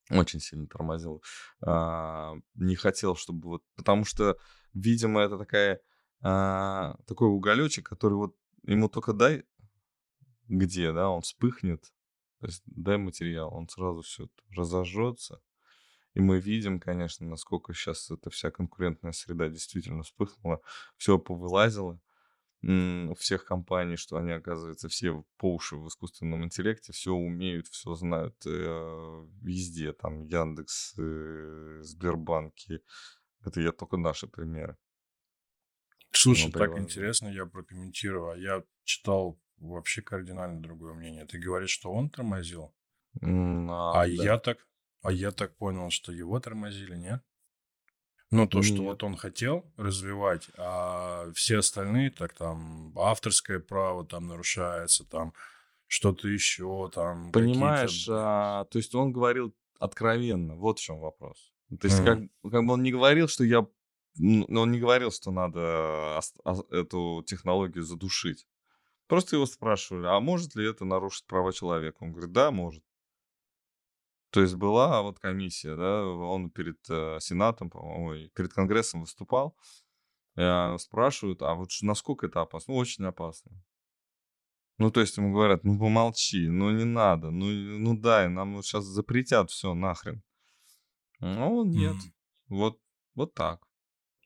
Очень 0.09 0.39
сильно 0.39 0.65
тормозил. 0.65 1.21
А, 1.61 2.33
не 2.55 2.75
хотел, 2.75 3.15
чтобы 3.15 3.49
вот... 3.49 3.63
Потому 3.75 4.03
что, 4.03 4.35
видимо, 4.73 5.21
это 5.21 5.37
такая, 5.37 5.79
а, 6.21 6.95
такой 7.05 7.27
уголечек, 7.27 7.87
который 7.87 8.15
вот 8.15 8.35
ему 8.63 8.89
только 8.89 9.13
дай 9.13 9.43
где, 10.49 10.91
да, 10.91 11.09
он 11.09 11.21
вспыхнет. 11.21 11.93
То 12.39 12.47
есть 12.47 12.63
дай 12.65 12.97
материал, 12.97 13.53
он 13.53 13.67
сразу 13.67 14.01
все 14.01 14.29
разожжется. 14.55 15.41
И 16.13 16.21
мы 16.21 16.39
видим, 16.39 16.79
конечно, 16.79 17.27
насколько 17.27 17.73
сейчас 17.73 18.09
эта 18.09 18.29
вся 18.29 18.49
конкурентная 18.51 19.11
среда 19.11 19.49
действительно 19.49 20.03
вспыхнула, 20.03 20.61
все 20.97 21.19
повылазило 21.19 21.99
у 22.61 23.15
всех 23.15 23.45
компаний, 23.45 23.95
что 23.95 24.17
они, 24.17 24.31
оказывается, 24.31 24.89
все 24.89 25.23
по 25.37 25.53
уши 25.53 25.77
в 25.77 25.87
искусственном 25.87 26.43
интеллекте, 26.43 26.91
все 26.91 27.13
умеют, 27.13 27.67
все 27.67 27.95
знают 27.95 28.35
э, 28.45 29.27
везде, 29.41 29.93
там 29.93 30.23
Яндекс, 30.23 30.93
э, 30.97 31.79
Сбербанки. 31.83 32.81
Это 33.45 33.61
я 33.61 33.71
только 33.71 33.95
наши 33.95 34.27
примеры. 34.27 34.77
Слушай, 36.11 36.47
Ну, 36.47 36.51
так 36.51 36.77
интересно, 36.77 37.29
я 37.29 37.45
прокомментирую. 37.45 38.31
А 38.31 38.37
я 38.37 38.63
читал 38.83 39.39
вообще 39.59 40.01
кардинально 40.01 40.61
другое 40.61 40.93
мнение. 40.93 41.25
Ты 41.25 41.37
говоришь, 41.37 41.71
что 41.71 41.91
он 41.91 42.09
тормозил, 42.09 42.73
М, 43.21 43.69
а 43.69 44.05
да. 44.07 44.23
я 44.23 44.37
так, 44.37 44.67
а 45.01 45.11
я 45.11 45.31
так 45.31 45.55
понял, 45.55 45.89
что 45.89 46.11
его 46.11 46.39
тормозили, 46.39 46.95
нет? 46.95 47.23
Ну, 48.31 48.47
то, 48.47 48.61
что 48.61 48.75
Нет. 48.75 48.83
вот 48.83 49.03
он 49.03 49.15
хотел 49.17 49.65
развивать, 49.75 50.49
а 50.55 51.31
все 51.33 51.57
остальные, 51.59 52.11
так 52.11 52.33
там, 52.33 52.93
авторское 52.95 53.59
право 53.59 54.05
там 54.05 54.27
нарушается, 54.27 55.03
там, 55.03 55.33
что-то 55.87 56.27
еще, 56.27 56.91
там, 56.93 57.31
Понимаешь, 57.31 58.07
а, 58.07 58.65
то 58.65 58.77
есть 58.77 58.93
он 58.93 59.11
говорил 59.11 59.55
откровенно, 59.79 60.55
вот 60.55 60.77
в 60.77 60.81
чем 60.83 60.99
вопрос. 60.99 61.51
То 61.81 61.87
есть 61.87 61.99
Мгм. 62.01 62.29
как, 62.43 62.51
как 62.51 62.65
бы 62.65 62.73
он 62.73 62.83
не 62.83 62.91
говорил, 62.91 63.27
что 63.27 63.43
я... 63.43 63.65
Он 64.19 64.71
не 64.71 64.79
говорил, 64.79 65.11
что 65.11 65.31
надо 65.31 66.19
эту 66.71 67.23
технологию 67.25 67.83
задушить. 67.83 68.45
Просто 69.09 69.37
его 69.37 69.47
спрашивали, 69.47 70.05
а 70.05 70.19
может 70.19 70.53
ли 70.53 70.69
это 70.69 70.85
нарушить 70.85 71.25
права 71.25 71.51
человека? 71.51 71.97
Он 72.01 72.11
говорит, 72.11 72.31
да, 72.31 72.51
может. 72.51 72.83
То 74.29 74.41
есть 74.41 74.53
была 74.53 75.01
вот 75.01 75.17
комиссия, 75.17 75.75
да, 75.75 76.05
он 76.05 76.51
перед 76.51 76.77
э, 76.91 77.17
Сенатом, 77.19 77.71
по-моему, 77.71 78.05
ой, 78.05 78.31
перед 78.35 78.53
Конгрессом 78.53 79.01
выступал, 79.01 79.57
э, 80.35 80.77
спрашивают, 80.77 81.41
а 81.41 81.55
вот 81.55 81.71
насколько 81.81 82.27
это 82.27 82.41
опасно? 82.41 82.75
Ну, 82.75 82.79
очень 82.79 83.03
опасно. 83.03 83.51
Ну, 84.77 84.91
то 84.91 85.01
есть 85.01 85.17
ему 85.17 85.33
говорят, 85.33 85.63
ну, 85.63 85.79
помолчи, 85.79 86.47
ну, 86.47 86.69
не 86.69 86.85
надо, 86.85 87.31
ну, 87.31 87.47
ну, 87.47 87.97
дай, 87.97 88.29
нам 88.29 88.57
вот 88.57 88.65
сейчас 88.67 88.83
запретят 88.83 89.49
все 89.49 89.73
нахрен. 89.73 90.21
Ну, 91.19 91.65
нет, 91.65 91.95
М. 91.95 92.13
вот, 92.49 92.79
вот 93.15 93.33
так. 93.33 93.67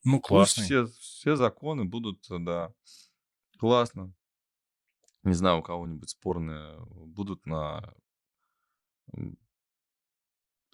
Ну, 0.03 0.19
классный. 0.19 0.65
все, 0.65 0.87
все 0.87 1.37
законы 1.37 1.85
будут, 1.85 2.29
э, 2.29 2.37
да, 2.39 2.73
классно. 3.57 4.13
Не 5.23 5.33
знаю, 5.33 5.59
у 5.59 5.63
кого-нибудь 5.63 6.09
спорные 6.09 6.79
будут 6.89 7.45
на 7.45 7.95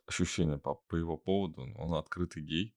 ощущения 0.05 0.57
по, 0.57 0.75
по 0.75 0.95
его 0.95 1.17
поводу. 1.17 1.71
Он 1.77 1.93
открытый 1.93 2.43
гей, 2.43 2.75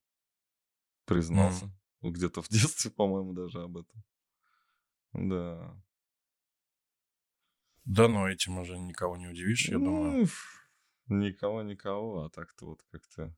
признался. 1.07 1.71
Ну, 2.01 2.11
Где-то 2.13 2.43
в 2.43 2.49
детстве, 2.49 2.91
по-моему, 2.91 3.33
даже 3.33 3.63
об 3.63 3.79
этом. 3.79 4.05
Да. 5.13 5.77
Да, 7.85 8.09
но 8.09 8.29
этим 8.29 8.59
уже 8.59 8.79
никого 8.79 9.17
не 9.17 9.27
удивишь, 9.27 9.69
я 9.69 9.79
думаю. 9.79 10.13
Ну, 10.13 10.23
ф- 10.23 10.69
никого, 11.07 11.63
никого, 11.63 12.25
а 12.25 12.31
так-то 12.31 12.67
вот 12.67 12.83
как-то... 12.91 13.35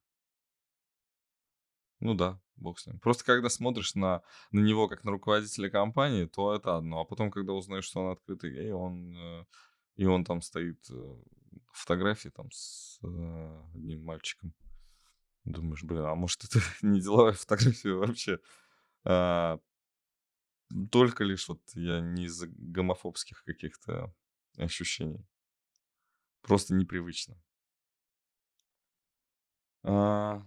Ну 2.04 2.12
да, 2.12 2.38
бог 2.56 2.78
с 2.78 2.86
ним. 2.86 2.98
Просто 2.98 3.24
когда 3.24 3.48
смотришь 3.48 3.94
на, 3.94 4.22
на 4.52 4.60
него 4.60 4.88
как 4.88 5.04
на 5.04 5.10
руководителя 5.10 5.70
компании, 5.70 6.26
то 6.26 6.54
это 6.54 6.76
одно. 6.76 7.00
А 7.00 7.04
потом, 7.06 7.30
когда 7.30 7.54
узнаешь, 7.54 7.84
что 7.84 8.00
он 8.04 8.12
открытый 8.12 8.50
гей, 8.52 8.72
он, 8.72 9.16
э, 9.16 9.46
и 9.96 10.04
он 10.04 10.22
там 10.22 10.42
стоит 10.42 10.78
э, 10.90 11.16
фотографии 11.72 12.28
там 12.28 12.50
с 12.50 12.98
э, 13.02 13.62
одним 13.74 14.04
мальчиком, 14.04 14.52
думаешь, 15.46 15.82
блин, 15.82 16.04
а 16.04 16.14
может 16.14 16.44
это 16.44 16.58
не 16.82 17.00
деловая 17.00 17.32
фотография 17.32 17.94
вообще? 17.94 18.38
А, 19.04 19.58
только 20.92 21.24
лишь 21.24 21.48
вот 21.48 21.62
я 21.74 22.00
не 22.00 22.24
из-за 22.24 22.48
гомофобских 22.48 23.44
каких-то 23.44 24.14
ощущений. 24.58 25.26
Просто 26.42 26.74
непривычно. 26.74 27.42
А, 29.84 30.46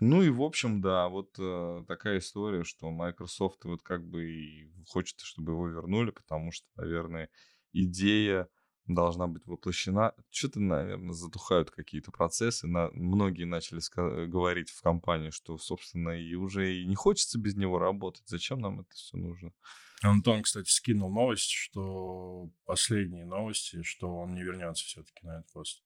ну 0.00 0.22
и 0.22 0.30
в 0.30 0.42
общем, 0.42 0.80
да, 0.80 1.08
вот 1.08 1.34
э, 1.38 1.84
такая 1.86 2.18
история, 2.18 2.64
что 2.64 2.90
Microsoft 2.90 3.64
вот 3.64 3.82
как 3.82 4.06
бы 4.06 4.30
и 4.30 4.72
хочет, 4.88 5.20
чтобы 5.20 5.52
его 5.52 5.68
вернули, 5.68 6.10
потому 6.10 6.50
что, 6.50 6.66
наверное, 6.76 7.30
идея 7.72 8.48
должна 8.86 9.26
быть 9.26 9.46
воплощена. 9.46 10.14
Что-то, 10.30 10.60
наверное, 10.60 11.14
затухают 11.14 11.70
какие-то 11.70 12.10
процессы. 12.10 12.66
На... 12.66 12.90
Многие 12.92 13.44
начали 13.44 13.80
ска- 13.80 14.26
говорить 14.26 14.70
в 14.70 14.82
компании, 14.82 15.30
что, 15.30 15.56
собственно, 15.58 16.10
и 16.10 16.34
уже 16.34 16.74
и 16.74 16.86
не 16.86 16.94
хочется 16.94 17.38
без 17.38 17.56
него 17.56 17.78
работать. 17.78 18.26
Зачем 18.26 18.58
нам 18.58 18.80
это 18.80 18.90
все 18.90 19.16
нужно? 19.16 19.52
Антон, 20.02 20.42
кстати, 20.42 20.68
скинул 20.68 21.10
новость, 21.10 21.50
что 21.50 22.50
последние 22.66 23.24
новости, 23.24 23.82
что 23.82 24.14
он 24.14 24.34
не 24.34 24.42
вернется 24.42 24.84
все-таки 24.84 25.24
на 25.24 25.38
этот 25.38 25.52
пост. 25.52 25.82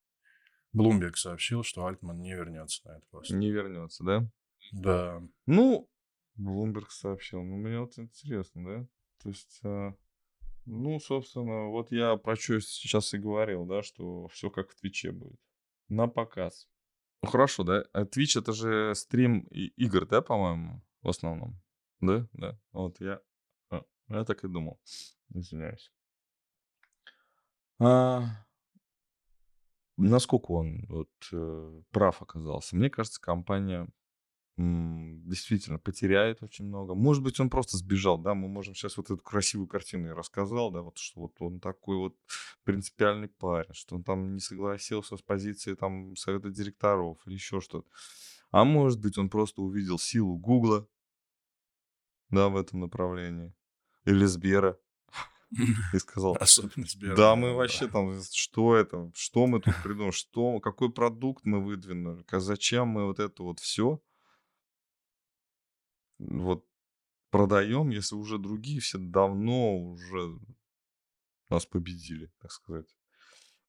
Блумберг 0.72 1.16
сообщил, 1.16 1.62
что 1.62 1.86
Альтман 1.86 2.20
не 2.20 2.34
вернется 2.34 2.86
на 2.86 2.92
этот 2.92 3.08
пост. 3.08 3.30
Не 3.30 3.50
вернется, 3.50 4.04
да? 4.04 4.30
Да. 4.72 5.22
Ну, 5.46 5.88
Блумберг 6.36 6.90
сообщил. 6.90 7.42
Ну, 7.42 7.56
мне 7.56 7.80
вот 7.80 7.98
интересно, 7.98 8.64
да? 8.64 8.86
То 9.22 9.28
есть, 9.30 9.60
а, 9.64 9.94
ну, 10.66 11.00
собственно, 11.00 11.68
вот 11.68 11.90
я 11.90 12.16
про 12.16 12.36
что 12.36 12.60
сейчас 12.60 13.14
и 13.14 13.18
говорил, 13.18 13.64
да, 13.64 13.82
что 13.82 14.28
все 14.28 14.50
как 14.50 14.70
в 14.70 14.76
Твиче 14.76 15.12
будет. 15.12 15.40
На 15.88 16.06
показ. 16.06 16.68
Ну, 17.22 17.30
хорошо, 17.30 17.64
да? 17.64 17.84
А 17.92 18.02
Twitch 18.02 18.38
это 18.38 18.52
же 18.52 18.94
стрим 18.94 19.40
игр, 19.50 20.06
да, 20.06 20.22
по-моему, 20.22 20.82
в 21.02 21.08
основном? 21.08 21.60
Да? 22.00 22.28
Да. 22.32 22.60
Вот 22.72 23.00
я, 23.00 23.20
а, 23.70 23.82
я 24.08 24.24
так 24.24 24.44
и 24.44 24.48
думал. 24.48 24.80
Извиняюсь. 25.34 25.90
А, 27.80 28.46
насколько 29.98 30.52
он 30.52 30.86
вот, 30.88 31.10
э, 31.32 31.82
прав 31.90 32.22
оказался? 32.22 32.76
Мне 32.76 32.90
кажется, 32.90 33.20
компания 33.20 33.88
действительно 34.58 35.78
потеряет 35.78 36.42
очень 36.42 36.64
много. 36.64 36.94
Может 36.94 37.22
быть, 37.22 37.38
он 37.38 37.48
просто 37.48 37.76
сбежал, 37.76 38.18
да, 38.18 38.34
мы 38.34 38.48
можем 38.48 38.74
сейчас 38.74 38.96
вот 38.96 39.08
эту 39.08 39.18
красивую 39.18 39.68
картину 39.68 40.08
я 40.08 40.14
рассказал, 40.16 40.72
да, 40.72 40.82
вот 40.82 40.98
что 40.98 41.20
вот 41.20 41.36
он 41.38 41.60
такой 41.60 41.96
вот 41.96 42.16
принципиальный 42.64 43.28
парень, 43.28 43.72
что 43.72 43.94
он 43.94 44.02
там 44.02 44.34
не 44.34 44.40
согласился 44.40 45.16
с 45.16 45.22
позицией 45.22 45.76
там 45.76 46.16
совета 46.16 46.50
директоров 46.50 47.18
или 47.26 47.34
еще 47.34 47.60
что-то. 47.60 47.88
А 48.50 48.64
может 48.64 49.00
быть, 49.00 49.16
он 49.16 49.30
просто 49.30 49.62
увидел 49.62 49.96
силу 49.96 50.36
Гугла, 50.36 50.88
да, 52.30 52.48
в 52.48 52.56
этом 52.56 52.80
направлении. 52.80 53.54
Или 54.04 54.24
Сбера. 54.24 54.76
И 55.94 55.98
сказал, 55.98 56.36
Особенно 56.38 56.86
да, 57.16 57.34
мы 57.34 57.54
вообще 57.54 57.88
там, 57.88 58.20
что 58.32 58.76
это, 58.76 59.10
что 59.14 59.46
мы 59.46 59.60
тут 59.60 59.74
придумали, 59.82 60.12
что, 60.12 60.60
какой 60.60 60.92
продукт 60.92 61.44
мы 61.44 61.64
выдвинули, 61.64 62.24
зачем 62.30 62.88
мы 62.88 63.06
вот 63.06 63.18
это 63.18 63.42
вот 63.42 63.58
все 63.58 64.02
вот 66.18 66.66
продаем, 67.30 67.90
если 67.90 68.14
уже 68.14 68.38
другие 68.38 68.80
все 68.80 68.98
давно 68.98 69.76
уже 69.76 70.38
нас 71.48 71.66
победили, 71.66 72.30
так 72.40 72.52
сказать. 72.52 72.96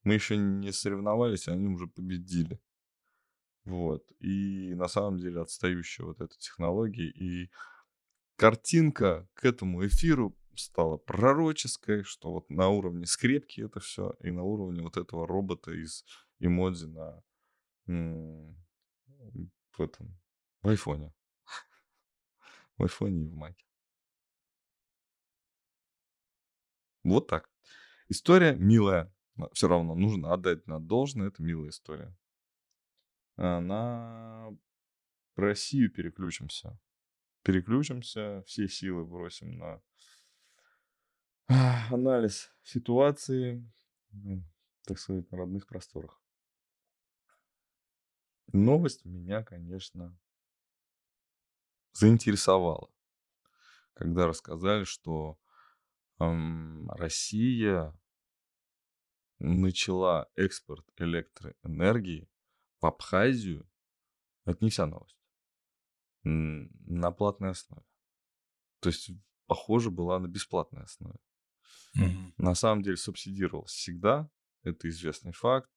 Мы 0.03 0.13
еще 0.13 0.37
не 0.37 0.71
соревновались, 0.71 1.47
а 1.47 1.53
они 1.53 1.67
уже 1.67 1.87
победили. 1.87 2.59
Вот. 3.65 4.03
И 4.19 4.73
на 4.75 4.87
самом 4.87 5.19
деле 5.19 5.41
отстающая 5.41 6.05
вот 6.05 6.21
эта 6.21 6.35
технология. 6.37 7.09
И 7.09 7.51
картинка 8.37 9.27
к 9.33 9.45
этому 9.45 9.85
эфиру 9.85 10.35
стала 10.63 10.97
пророческой, 10.97 12.03
что 12.03 12.31
вот 12.31 12.49
на 12.49 12.69
уровне 12.69 13.05
скрепки 13.05 13.61
это 13.61 13.79
все, 13.79 14.15
и 14.21 14.31
на 14.31 14.43
уровне 14.43 14.81
вот 14.81 14.97
этого 14.97 15.27
робота 15.27 15.71
из 15.71 16.05
эмодзи 16.39 16.85
на 16.85 17.23
в 17.87 19.81
этом 19.81 20.19
в 20.61 20.69
айфоне. 20.69 21.13
В 22.77 22.83
айфоне 22.83 23.25
и 23.25 23.27
в 23.27 23.35
маке. 23.35 23.65
Вот 27.03 27.27
так. 27.27 27.49
История 28.09 28.55
милая. 28.55 29.13
Все 29.53 29.67
равно 29.67 29.95
нужно 29.95 30.33
отдать 30.33 30.67
на 30.67 30.79
должное. 30.79 31.29
Это 31.29 31.41
милая 31.41 31.69
история. 31.69 32.15
На 33.37 34.49
Россию 35.35 35.91
переключимся. 35.91 36.77
Переключимся, 37.43 38.43
все 38.45 38.67
силы 38.67 39.05
бросим 39.05 39.57
на 39.57 39.81
анализ 41.49 42.51
ситуации, 42.63 43.67
м, 44.13 44.45
так 44.85 44.99
сказать, 44.99 45.29
на 45.31 45.37
родных 45.39 45.67
просторах. 45.67 46.21
Новость 48.51 49.05
меня, 49.05 49.43
конечно, 49.43 50.17
заинтересовала, 51.93 52.91
когда 53.93 54.27
рассказали, 54.27 54.83
что 54.83 55.39
ам, 56.17 56.89
Россия 56.91 57.99
начала 59.39 60.29
экспорт 60.35 60.85
электроэнергии 60.97 62.29
в 62.79 62.85
Абхазию. 62.85 63.69
Это 64.45 64.63
не 64.63 64.69
вся 64.69 64.85
новость. 64.85 65.17
На 66.23 67.11
платной 67.11 67.51
основе. 67.51 67.85
То 68.81 68.89
есть, 68.89 69.11
похоже, 69.47 69.89
была 69.91 70.19
на 70.19 70.27
бесплатной 70.27 70.83
основе. 70.83 71.19
Мгм. 71.99 72.33
На 72.37 72.55
самом 72.55 72.83
деле 72.83 72.97
субсидировалась 72.97 73.71
всегда. 73.71 74.29
Это 74.63 74.89
известный 74.89 75.31
факт. 75.31 75.71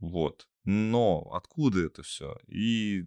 Вот. 0.00 0.48
Но 0.64 1.30
откуда 1.32 1.80
это 1.80 2.02
все? 2.02 2.36
И 2.46 3.06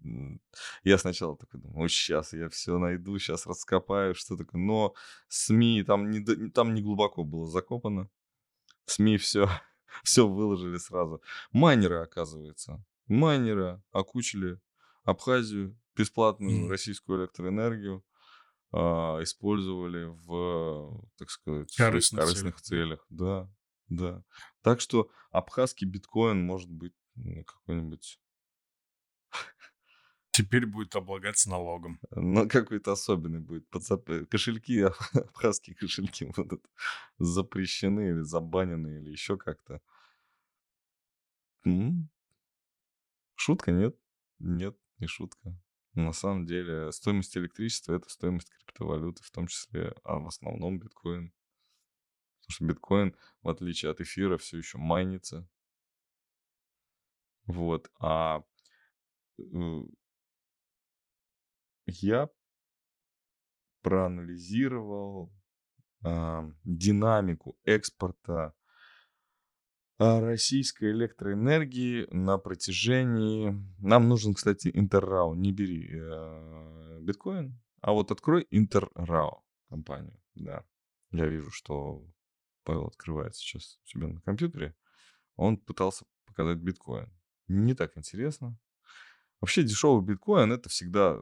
я 0.84 0.98
сначала 0.98 1.38
такой 1.38 1.62
думаю, 1.62 1.90
сейчас 1.90 2.34
я 2.34 2.50
все 2.50 2.78
найду, 2.80 3.18
сейчас 3.20 3.46
раскопаю, 3.46 4.16
что 4.16 4.36
такое. 4.36 4.60
Но 4.62 4.94
СМИ 5.28 5.84
там 5.84 6.10
не, 6.10 6.50
там 6.50 6.74
не 6.74 6.82
глубоко 6.82 7.24
было 7.24 7.48
закопано. 7.48 8.10
В 8.86 8.92
СМИ 8.92 9.18
все, 9.18 9.48
все 10.04 10.28
выложили 10.28 10.78
сразу. 10.78 11.22
Майнеры, 11.52 11.98
оказывается. 11.98 12.84
Майнеры 13.08 13.82
окучили 13.92 14.60
Абхазию, 15.04 15.78
бесплатную 15.96 16.62
Мгм. 16.62 16.70
российскую 16.70 17.22
электроэнергию 17.22 18.04
а, 18.72 19.22
использовали 19.22 20.06
в, 20.06 21.04
так 21.18 21.30
сказать, 21.30 21.76
Корыстных 21.76 22.22
корыстных 22.22 22.62
целях, 22.62 23.00
целях. 23.02 23.06
Да, 23.10 23.50
да. 23.90 24.24
Так 24.62 24.82
что 24.82 25.10
абхазский 25.32 25.88
биткоин 25.88 26.42
может 26.44 26.72
быть 26.72 26.94
какой-нибудь, 27.46 28.20
Теперь 30.32 30.66
будет 30.66 30.96
облагаться 30.96 31.50
налогом. 31.50 32.00
ну, 32.12 32.48
какой-то 32.48 32.94
особенный 32.94 33.42
будет. 33.42 33.68
Подзап- 33.70 34.26
Кошельки, 34.28 34.80
абхазские 35.14 35.76
кошельки 35.76 36.26
будут 36.26 36.64
запрещены 37.20 38.12
или 38.12 38.22
забанены 38.22 39.00
или 39.02 39.10
еще 39.12 39.38
как-то. 39.38 39.82
Шутка, 43.36 43.72
нет? 43.72 43.98
Нет, 44.40 44.78
не 45.00 45.08
шутка. 45.08 45.54
На 45.94 46.14
самом 46.14 46.46
деле 46.46 46.92
стоимость 46.92 47.36
электричества– 47.38 47.94
это 47.96 48.10
стоимость 48.10 48.50
криптовалюты, 48.50 49.24
в 49.24 49.32
том 49.32 49.48
числе, 49.48 49.94
а 50.04 50.20
в 50.20 50.28
основном 50.28 50.80
биткоин. 50.80 51.34
Потому 52.40 52.52
что 52.56 52.66
биткоин, 52.66 53.16
в 53.42 53.50
отличие 53.50 53.92
от 53.92 54.00
эфира, 54.00 54.38
все 54.38 54.58
еще 54.58 54.78
майнится. 54.78 55.48
Вот. 57.46 57.92
А 58.00 58.44
э, 59.38 59.82
я 61.88 62.30
проанализировал 63.82 65.34
а, 66.04 66.50
динамику 66.64 67.58
экспорта 67.64 68.54
российской 70.02 70.92
электроэнергии 70.92 72.08
на 72.12 72.38
протяжении... 72.38 73.56
Нам 73.80 74.10
нужен, 74.10 74.34
кстати, 74.34 74.72
Интеррау. 74.74 75.36
Не 75.36 75.52
бери 75.52 75.90
э, 75.92 77.00
биткоин, 77.02 77.60
а 77.82 77.94
вот 77.94 78.12
открой 78.12 78.48
Интеррау 78.50 79.44
компанию. 79.70 80.20
Да. 80.36 80.66
Я 81.12 81.28
вижу, 81.28 81.52
что 81.52 82.06
Павел 82.64 82.86
открывает 82.88 83.36
сейчас 83.36 83.80
у 83.84 83.88
себя 83.88 84.08
на 84.08 84.22
компьютере. 84.22 84.76
Он 85.36 85.58
пытался 85.58 86.06
показать 86.26 86.58
биткоин. 86.58 87.12
Не 87.48 87.74
так 87.74 87.98
интересно. 87.98 88.58
Вообще 89.40 89.64
дешевый 89.64 90.06
биткоин 90.06 90.52
это 90.52 90.70
всегда 90.70 91.20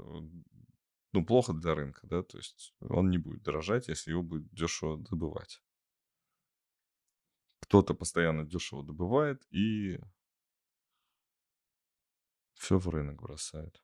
ну, 1.12 1.26
плохо 1.26 1.54
для 1.54 1.74
рынка, 1.74 2.06
да, 2.06 2.22
то 2.22 2.38
есть 2.38 2.76
он 2.82 3.10
не 3.10 3.18
будет 3.18 3.42
дорожать, 3.42 3.88
если 3.88 4.12
его 4.12 4.22
будет 4.22 4.48
дешево 4.54 4.98
добывать. 4.98 5.62
Кто-то 7.62 7.94
постоянно 7.94 8.46
дешево 8.46 8.84
добывает 8.84 9.46
и 9.52 10.00
все 12.54 12.78
в 12.78 12.90
рынок 12.90 13.22
бросает. 13.22 13.82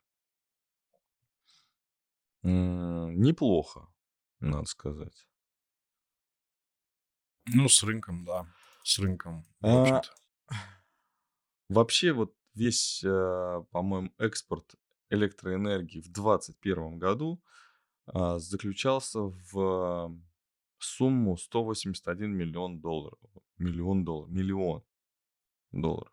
Неплохо, 2.42 3.88
надо 4.40 4.66
сказать. 4.66 5.28
Ну, 7.48 7.70
с 7.70 7.84
рынком, 7.84 8.26
да. 8.26 8.48
С 8.84 9.00
рынком, 9.00 9.46
А. 9.62 10.02
Вообще 11.70 12.12
вот 12.12 12.36
весь, 12.54 13.04
э, 13.04 13.64
по-моему, 13.72 14.14
экспорт 14.20 14.76
электроэнергии 15.10 16.02
в 16.02 16.12
2021 16.12 17.00
году 17.00 17.42
а, 18.08 18.38
заключался 18.40 19.20
в 19.22 20.16
сумму 20.78 21.38
181 21.38 22.32
миллион 22.32 22.80
долларов. 22.80 23.20
Миллион 23.58 24.04
долларов. 24.04 24.32
Миллион 24.32 24.84
долларов. 25.72 26.12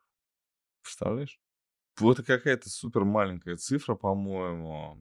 Представляешь? 0.82 1.40
Вот 1.98 2.22
какая-то 2.22 2.70
супер 2.70 3.04
маленькая 3.04 3.56
цифра, 3.56 3.94
по-моему. 3.94 4.98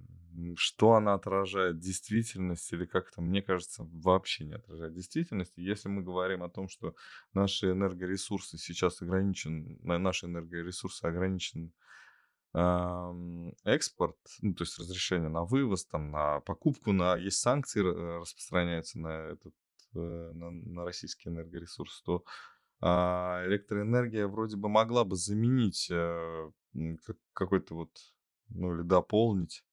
Что 0.56 0.94
она 0.94 1.14
отражает 1.14 1.80
действительность 1.80 2.72
или 2.72 2.86
как 2.86 3.12
то 3.12 3.22
мне 3.22 3.42
кажется, 3.42 3.84
вообще 3.92 4.46
не 4.46 4.54
отражает 4.54 4.94
действительность. 4.94 5.54
Если 5.58 5.90
мы 5.90 6.04
говорим 6.04 6.42
о 6.42 6.50
том, 6.50 6.70
что 6.70 6.96
наши 7.34 7.72
энергоресурсы 7.72 8.58
сейчас 8.58 9.02
ограничен, 9.02 9.78
на- 9.82 9.98
наши 9.98 10.28
энергоресурсы 10.28 11.04
ограничен 11.04 11.74
ам, 12.54 13.54
экспорт, 13.66 14.18
ну, 14.42 14.54
то 14.54 14.64
есть 14.64 14.80
разрешение 14.80 15.30
на 15.30 15.44
вывоз, 15.44 15.86
там, 15.86 16.12
на 16.12 16.40
покупку, 16.42 16.92
на 16.94 17.16
есть 17.18 17.40
санкции 17.40 17.82
э, 17.82 18.20
распространяются 18.20 19.00
на 19.00 19.32
этот 19.32 19.54
на, 20.00 20.52
на 20.52 20.86
российский 20.86 21.30
энергоресурс, 21.30 22.02
то 22.04 22.24
а, 22.82 23.44
электроэнергия 23.48 24.28
вроде 24.28 24.58
бы 24.58 24.70
могла 24.70 25.06
бы 25.06 25.16
заменить 25.16 25.90
э, 25.92 26.52
как- 27.06 27.18
какой-то 27.34 27.76
вот, 27.76 27.92
ну 28.50 28.76
или 28.76 28.84
дополнить 28.84 29.66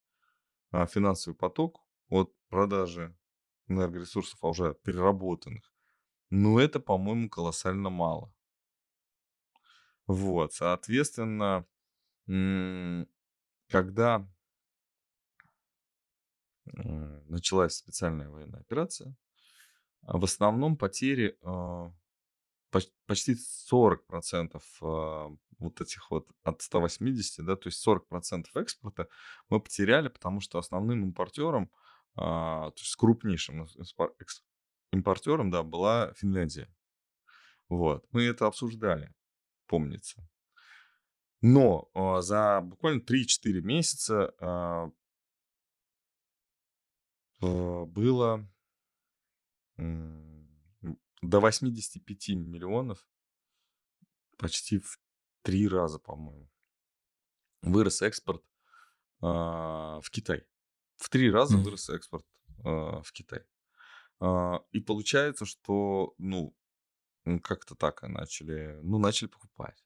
а, 0.73 0.87
финансовый 0.87 1.35
поток 1.35 1.85
от 2.09 2.35
продажи 2.49 3.17
энергоресурсов, 3.69 4.39
а 4.43 4.49
уже 4.49 4.75
переработанных. 4.85 5.73
Но 6.31 6.61
это, 6.61 6.81
по-моему, 6.81 7.29
колоссально 7.31 7.91
мало. 7.91 8.35
Вот, 10.07 10.55
соответственно, 10.55 11.67
когда 13.69 14.27
м, 16.67 17.23
началась 17.29 17.75
специальная 17.77 18.29
военная 18.29 18.61
операция, 18.61 19.09
а, 19.09 19.28
в 20.03 20.25
основном 20.25 20.77
потери, 20.77 21.37
а, 21.43 21.93
поч- 22.71 22.93
почти 23.07 23.35
40% 23.35 24.63
а, 24.83 25.29
вот 25.59 25.81
этих 25.81 26.11
вот 26.11 26.29
от 26.43 26.63
180, 26.63 27.45
да, 27.45 27.57
то 27.57 27.69
есть 27.69 27.81
40% 27.81 28.55
экспорта 28.57 29.09
мы 29.49 29.61
потеряли, 29.61 30.09
потому 30.09 30.41
что 30.41 30.59
основным 30.59 31.05
импортером, 31.05 31.71
а, 32.15 32.71
то 32.71 32.81
есть 32.81 32.97
крупнейшим 32.97 33.67
импортером, 34.93 35.51
да, 35.51 35.63
была 35.63 36.13
Финляндия. 36.15 36.73
Вот, 37.69 38.07
мы 38.13 38.23
это 38.25 38.47
обсуждали, 38.47 39.13
помнится. 39.67 40.27
Но 41.41 41.89
а, 41.95 42.21
за 42.21 42.61
буквально 42.63 43.01
3-4 43.01 43.61
месяца 43.61 44.35
а, 44.41 44.91
а, 47.41 47.85
было 47.87 48.49
до 49.79 51.41
85 51.41 52.29
миллионов, 52.37 53.07
почти 54.37 54.79
в 54.79 55.01
три 55.43 55.69
раза, 55.69 55.99
по-моему, 55.99 56.49
вырос 57.63 58.03
экспорт 58.03 58.45
а, 59.21 60.01
в 60.01 60.11
Китай. 60.11 60.47
В 60.97 61.09
три 61.09 61.31
раза 61.31 61.57
Мгм. 61.57 61.65
вырос 61.65 61.91
экспорт 61.91 62.27
а, 62.65 63.01
в 63.03 63.13
Китай. 63.13 63.45
А, 64.21 64.61
И 64.73 64.81
получается, 64.81 65.45
что, 65.47 66.15
ну, 66.19 66.55
как-то 67.43 67.75
так 67.75 68.03
и 68.05 68.09
начали, 68.09 68.79
ну, 68.83 68.99
начали 68.99 69.29
покупать. 69.29 69.85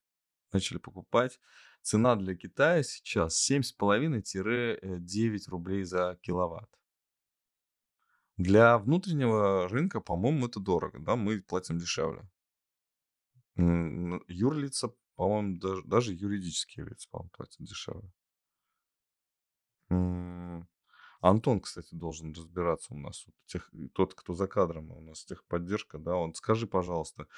Начали 0.52 0.78
покупать. 0.78 1.40
Цена 1.82 2.14
для 2.16 2.36
Китая 2.36 2.82
сейчас 2.82 3.50
7,5-9 3.50 5.48
рублей 5.48 5.84
за 5.84 6.18
киловатт. 6.22 6.70
Для 8.42 8.76
внутреннего 8.76 9.68
рынка, 9.68 10.00
по-моему, 10.00 10.48
это 10.48 10.58
дорого, 10.58 10.98
да, 10.98 11.14
мы 11.14 11.40
платим 11.40 11.78
дешевле. 11.78 12.28
Юрлица, 13.56 14.92
по-моему, 15.14 15.58
даже, 15.60 15.84
даже 15.84 16.12
юридические 16.12 16.86
лица, 16.86 17.06
по-моему, 17.08 17.30
платят 17.30 17.60
дешевле. 17.60 18.10
Антон, 21.20 21.60
кстати, 21.60 21.94
должен 21.94 22.32
разбираться 22.32 22.94
у 22.94 22.98
нас. 22.98 23.26
тех- 23.46 23.70
тот, 23.94 24.14
кто 24.14 24.34
за 24.34 24.48
кадром 24.48 24.90
у 24.90 25.00
нас 25.00 25.24
техподдержка, 25.24 25.98
да, 25.98 26.16
он 26.16 26.34
скажи, 26.34 26.66
пожалуйста, 26.66 27.28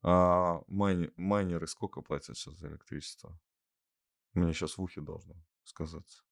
а 0.00 0.62
майни- 0.66 1.12
майнеры 1.16 1.66
сколько 1.66 2.00
платят 2.00 2.38
сейчас 2.38 2.54
за 2.54 2.68
электричество? 2.68 3.38
Мне 4.32 4.54
сейчас 4.54 4.78
в 4.78 4.82
ухе 4.82 5.02
должно 5.02 5.34
сказаться. 5.64 6.23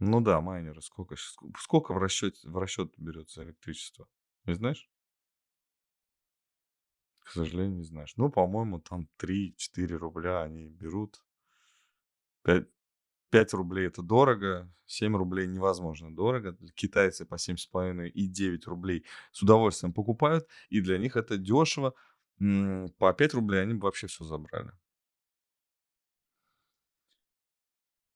Ну 0.00 0.22
да, 0.22 0.40
майнеры 0.40 0.80
сколько, 0.80 1.14
сколько 1.58 1.92
в 1.92 1.98
расчете, 1.98 2.48
в 2.48 2.56
расчет 2.56 2.94
берется 2.96 3.42
электричество? 3.44 4.08
Не 4.46 4.54
знаешь? 4.54 4.88
К 7.20 7.30
сожалению, 7.30 7.76
не 7.76 7.84
знаешь. 7.84 8.14
Ну, 8.16 8.30
по-моему, 8.30 8.80
там 8.80 9.08
3-4 9.18 9.96
рубля 9.96 10.42
они 10.42 10.68
берут. 10.68 11.22
5, 12.42 12.66
5 13.30 13.52
рублей 13.54 13.86
это 13.86 14.02
дорого, 14.02 14.72
7 14.86 15.16
рублей 15.16 15.46
невозможно 15.46 16.14
дорого. 16.14 16.56
Китайцы 16.74 17.26
по 17.26 17.36
7,5 17.38 18.08
и 18.08 18.26
9 18.26 18.66
рублей 18.66 19.04
с 19.32 19.42
удовольствием 19.42 19.92
покупают, 19.92 20.48
и 20.70 20.80
для 20.80 20.98
них 20.98 21.16
это 21.16 21.36
дешево. 21.36 21.94
По 22.98 23.12
5 23.12 23.34
рублей 23.34 23.62
они 23.62 23.74
бы 23.74 23.84
вообще 23.84 24.06
все 24.06 24.24
забрали. 24.24 24.72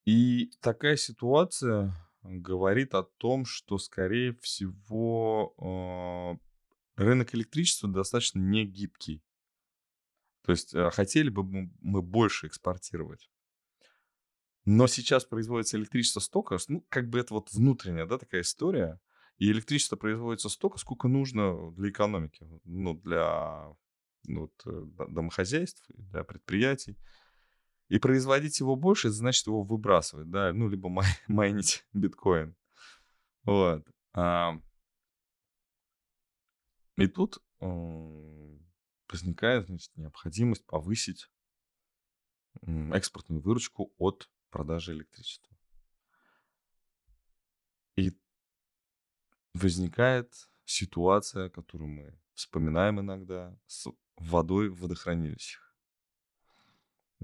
И 0.04 0.50
такая 0.60 0.96
ситуация 0.96 1.94
говорит 2.22 2.94
о 2.94 3.02
том, 3.02 3.44
что, 3.44 3.78
скорее 3.78 4.34
всего, 4.34 5.54
а, 5.58 6.36
рынок 6.96 7.34
электричества 7.34 7.88
достаточно 7.88 8.38
не 8.38 8.64
гибкий. 8.64 9.22
То 10.42 10.52
есть 10.52 10.74
а, 10.74 10.90
хотели 10.90 11.30
бы 11.30 11.70
мы 11.80 12.02
больше 12.02 12.46
экспортировать. 12.46 13.30
Но 14.66 14.86
сейчас 14.86 15.24
производится 15.24 15.76
электричество 15.76 16.20
столько, 16.20 16.58
ну, 16.68 16.84
как 16.88 17.08
бы 17.10 17.18
это 17.18 17.34
вот 17.34 17.52
внутренняя, 17.52 18.06
да, 18.06 18.18
такая 18.18 18.40
история. 18.40 18.98
И 19.36 19.50
электричество 19.50 19.96
производится 19.96 20.48
столько, 20.48 20.78
сколько 20.78 21.08
нужно 21.08 21.72
для 21.72 21.90
экономики, 21.90 22.46
ну, 22.64 22.94
для 22.94 23.74
ну, 24.26 24.42
вот, 24.42 24.62
э, 24.66 25.06
домохозяйств, 25.08 25.84
для 25.88 26.24
предприятий. 26.24 26.96
И 27.94 27.98
производить 28.00 28.58
его 28.58 28.74
больше, 28.74 29.10
значит 29.10 29.46
его 29.46 29.62
выбрасывать, 29.62 30.28
да, 30.28 30.52
ну, 30.52 30.68
либо 30.68 30.88
май- 30.88 31.06
майнить 31.28 31.86
биткоин. 31.92 32.56
Вот. 33.44 33.86
А, 34.14 34.60
и 36.96 37.06
тут 37.06 37.40
возникает, 39.08 39.66
значит, 39.66 39.96
необходимость 39.96 40.66
повысить 40.66 41.30
экспортную 42.92 43.40
выручку 43.40 43.94
от 43.98 44.28
продажи 44.50 44.92
электричества. 44.92 45.56
И 47.94 48.10
возникает 49.52 50.34
ситуация, 50.64 51.48
которую 51.48 51.90
мы 51.90 52.20
вспоминаем 52.32 52.98
иногда, 52.98 53.56
с 53.68 53.88
водой 54.16 54.68
в 54.68 54.80
водохранилищах. 54.80 55.73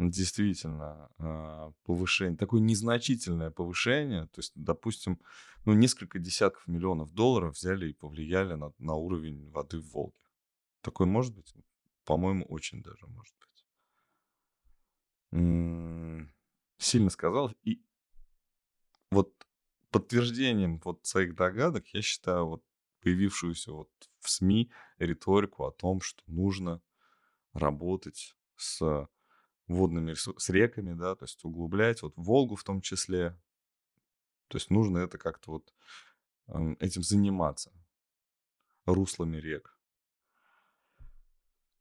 Действительно, 0.09 1.11
а, 1.19 1.73
повышение, 1.85 2.39
такое 2.39 2.63
незначительное 2.63 3.51
повышение, 3.51 4.29
то 4.29 4.39
есть, 4.39 4.53
допустим, 4.55 5.21
ну, 5.67 5.75
несколько 5.75 6.19
десятков 6.19 6.67
миллионов 6.69 7.13
долларов 7.13 7.55
взяли 7.55 7.91
и 7.91 7.93
повлияли 7.93 8.55
на, 8.55 8.73
на 8.79 8.95
уровень 8.95 9.51
воды 9.51 9.79
в 9.79 9.91
Волге. 9.91 10.17
Такое 10.81 11.07
может 11.07 11.35
быть? 11.35 11.53
По-моему, 12.07 12.47
очень 12.47 12.83
даже 12.83 13.07
может 13.09 13.35
быть. 15.33 16.29
Сильно 16.79 17.11
сказал. 17.11 17.53
И 17.63 17.83
вот 19.11 19.35
подтверждением 19.91 20.81
вот 20.83 21.05
своих 21.05 21.35
догадок 21.35 21.87
я 21.89 22.01
считаю 22.01 22.47
вот 22.47 22.65
появившуюся 23.03 23.73
вот 23.73 23.91
в 24.19 24.31
СМИ 24.31 24.71
риторику 24.99 25.67
о 25.67 25.73
том, 25.73 26.01
что 26.01 26.23
нужно 26.27 26.81
работать 27.53 28.35
с 28.57 29.07
водными 29.71 30.15
с 30.15 30.49
реками, 30.51 30.95
да, 30.95 31.15
то 31.15 31.25
есть 31.25 31.45
углублять 31.45 32.03
вот 32.03 32.13
Волгу 32.17 32.57
в 32.57 32.65
том 32.65 32.81
числе. 32.81 33.39
То 34.49 34.59
есть 34.59 34.71
нужно 34.71 34.99
это 34.99 35.17
как-то 35.17 35.53
вот 35.53 35.73
эм, 36.49 36.77
этим 36.81 37.03
заниматься, 37.03 37.73
руслами 38.85 39.37
рек. 39.37 39.77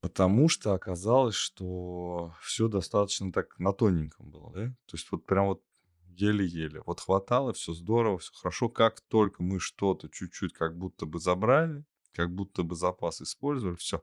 Потому 0.01 0.47
что 0.47 0.73
оказалось, 0.73 1.35
что 1.35 2.33
все 2.41 2.67
достаточно 2.67 3.33
так 3.33 3.59
на 3.59 3.73
тоненьком 3.73 4.29
было, 4.29 4.53
да? 4.53 4.67
То 4.85 4.95
есть 4.95 5.11
вот 5.11 5.25
прям 5.25 5.47
вот 5.47 5.63
еле-еле. 6.05 6.81
Вот 6.85 6.99
хватало, 6.99 7.53
все 7.53 7.73
здорово, 7.73 8.19
все 8.19 8.31
хорошо. 8.33 8.69
Как 8.69 9.01
только 9.01 9.43
мы 9.43 9.59
что-то 9.59 10.09
чуть-чуть 10.09 10.53
как 10.53 10.77
будто 10.77 11.05
бы 11.05 11.19
забрали, 11.19 11.83
как 12.13 12.33
будто 12.33 12.63
бы 12.63 12.75
запас 12.75 13.21
использовали, 13.21 13.75
все, 13.75 14.01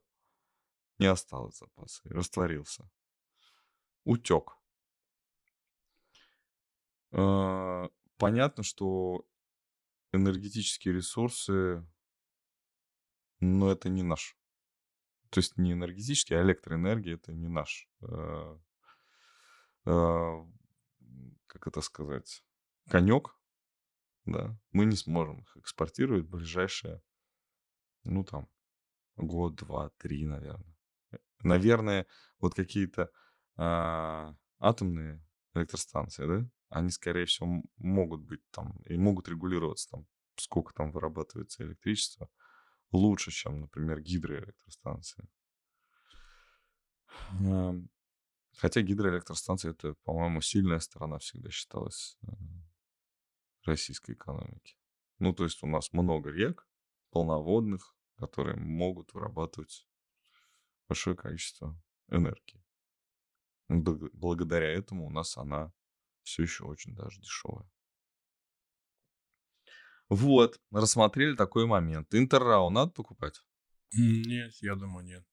не 0.99 1.07
осталось 1.07 1.59
запаса, 1.59 2.03
и 2.05 2.13
растворился. 2.13 2.91
Утек. 4.07 4.57
Э, 7.13 7.89
Понятно, 8.19 8.63
что 8.63 9.27
энергетические 10.13 10.95
ресурсы, 10.95 11.87
но 13.41 13.71
это 13.71 13.91
не 13.91 14.03
наш. 14.03 14.39
То 15.29 15.41
есть 15.41 15.59
не 15.59 15.73
энергетический, 15.73 16.39
а 16.39 16.43
электроэнергия 16.43 17.17
это 17.17 17.33
не 17.35 17.49
наш. 17.49 17.91
э, 18.01 18.59
э, 19.85 20.45
Как 21.47 21.67
это 21.67 21.81
сказать? 21.83 22.43
Конек, 22.89 23.37
да. 24.25 24.59
Мы 24.73 24.87
не 24.87 24.97
сможем 24.97 25.41
их 25.41 25.57
экспортировать 25.59 26.25
в 26.25 26.31
ближайшие, 26.31 27.03
ну 28.05 28.25
там, 28.25 28.49
год, 29.17 29.57
два, 29.57 29.91
три, 29.99 30.25
наверное. 30.25 30.77
Наверное, 31.43 32.07
вот 32.39 32.55
какие-то 32.55 33.11
а, 33.57 34.35
атомные 34.59 35.25
электростанции, 35.55 36.27
да, 36.27 36.51
они, 36.69 36.91
скорее 36.91 37.27
всего, 37.27 37.63
могут 37.77 38.23
быть 38.23 38.43
там 38.51 38.77
и 38.87 38.97
могут 38.97 39.29
регулироваться 39.29 39.91
там, 39.91 40.07
сколько 40.37 40.75
там 40.75 40.93
вырабатывается 40.93 41.65
электричество, 41.65 42.29
лучше, 42.93 43.31
чем, 43.31 43.61
например, 43.61 44.01
гидроэлектростанции. 44.01 45.29
Ам, 47.41 47.89
Хотя 48.57 48.81
гидроэлектростанция 48.81 49.73
это, 49.73 49.95
по-моему, 50.05 50.41
сильная 50.41 50.81
сторона 50.81 51.19
всегда 51.19 51.51
считалась 51.51 52.17
э, 52.23 52.31
российской 53.65 54.13
экономики. 54.13 54.77
Ну, 55.19 55.35
то 55.35 55.45
есть 55.45 55.63
у 55.63 55.67
нас 55.67 55.93
много 55.93 56.31
рек 56.31 56.67
полноводных, 57.11 57.95
которые 58.17 58.57
могут 58.57 59.13
вырабатывать 59.13 59.87
большое 60.89 61.17
количество 61.17 61.79
энергии. 62.09 62.66
Бл- 63.69 64.11
Благодаря 64.13 64.69
этому 64.73 65.07
у 65.07 65.11
нас 65.11 65.37
она 65.37 65.73
все 66.25 66.43
еще 66.43 66.65
очень 66.65 66.95
даже 66.95 67.21
дешевая. 67.21 67.69
Вот, 70.09 70.59
рассмотрели 70.73 71.37
такой 71.37 71.67
момент. 71.67 72.13
Интеррау 72.13 72.71
надо 72.71 72.91
покупать? 72.91 73.43
Нет, 73.93 74.55
я 74.63 74.77
думаю, 74.77 75.05
нет. 75.05 75.25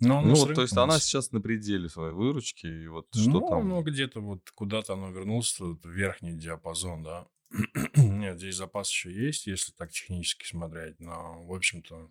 Но 0.00 0.22
Ну, 0.22 0.34
вот, 0.34 0.52
то 0.54 0.62
есть 0.62 0.76
она 0.76 0.98
сейчас 1.00 1.32
на 1.32 1.40
пределе 1.40 1.88
своей 1.88 2.12
выручки, 2.12 2.66
и 2.66 2.86
вот 2.88 3.14
что 3.14 3.40
ну, 3.40 3.48
там? 3.48 3.64
ну, 3.64 3.82
где-то 3.82 4.20
вот 4.20 4.50
куда-то 4.50 4.94
оно 4.94 5.10
вернулось, 5.10 5.58
вот 5.60 5.84
в 5.84 5.90
верхний 5.90 6.32
диапазон, 6.34 7.02
да. 7.02 7.26
Нет, 7.96 8.38
здесь 8.38 8.56
запас 8.56 8.90
еще 8.90 9.12
есть, 9.12 9.46
если 9.46 9.72
так 9.72 9.90
технически 9.90 10.46
смотреть, 10.46 11.00
но, 11.00 11.44
в 11.44 11.52
общем-то, 11.52 12.10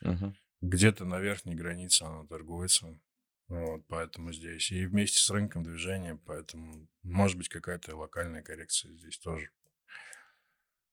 Мгм. 0.00 0.34
где-то 0.60 1.04
на 1.06 1.18
верхней 1.18 1.54
границе 1.54 2.02
оно 2.02 2.26
торгуется. 2.26 2.98
Вот, 3.48 3.86
поэтому 3.86 4.32
здесь. 4.32 4.72
И 4.72 4.86
вместе 4.86 5.18
с 5.20 5.30
рынком 5.30 5.62
движения, 5.62 6.16
поэтому 6.26 6.88
может 7.02 7.38
быть 7.38 7.48
какая-то 7.48 7.96
локальная 7.96 8.42
коррекция 8.42 8.92
здесь 8.92 9.18
тоже. 9.18 9.50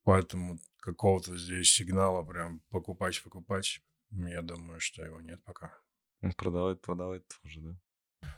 Поэтому 0.03 0.59
какого-то 0.77 1.35
здесь 1.37 1.71
сигнала 1.71 2.23
прям 2.23 2.59
покупать, 2.69 3.21
покупать, 3.23 3.81
я 4.11 4.41
думаю, 4.41 4.79
что 4.79 5.03
его 5.03 5.21
нет 5.21 5.43
пока. 5.43 5.73
Ну, 6.21 6.31
Продавать, 6.33 6.81
продавать 6.81 7.23
тоже, 7.41 7.61
да? 7.61 7.81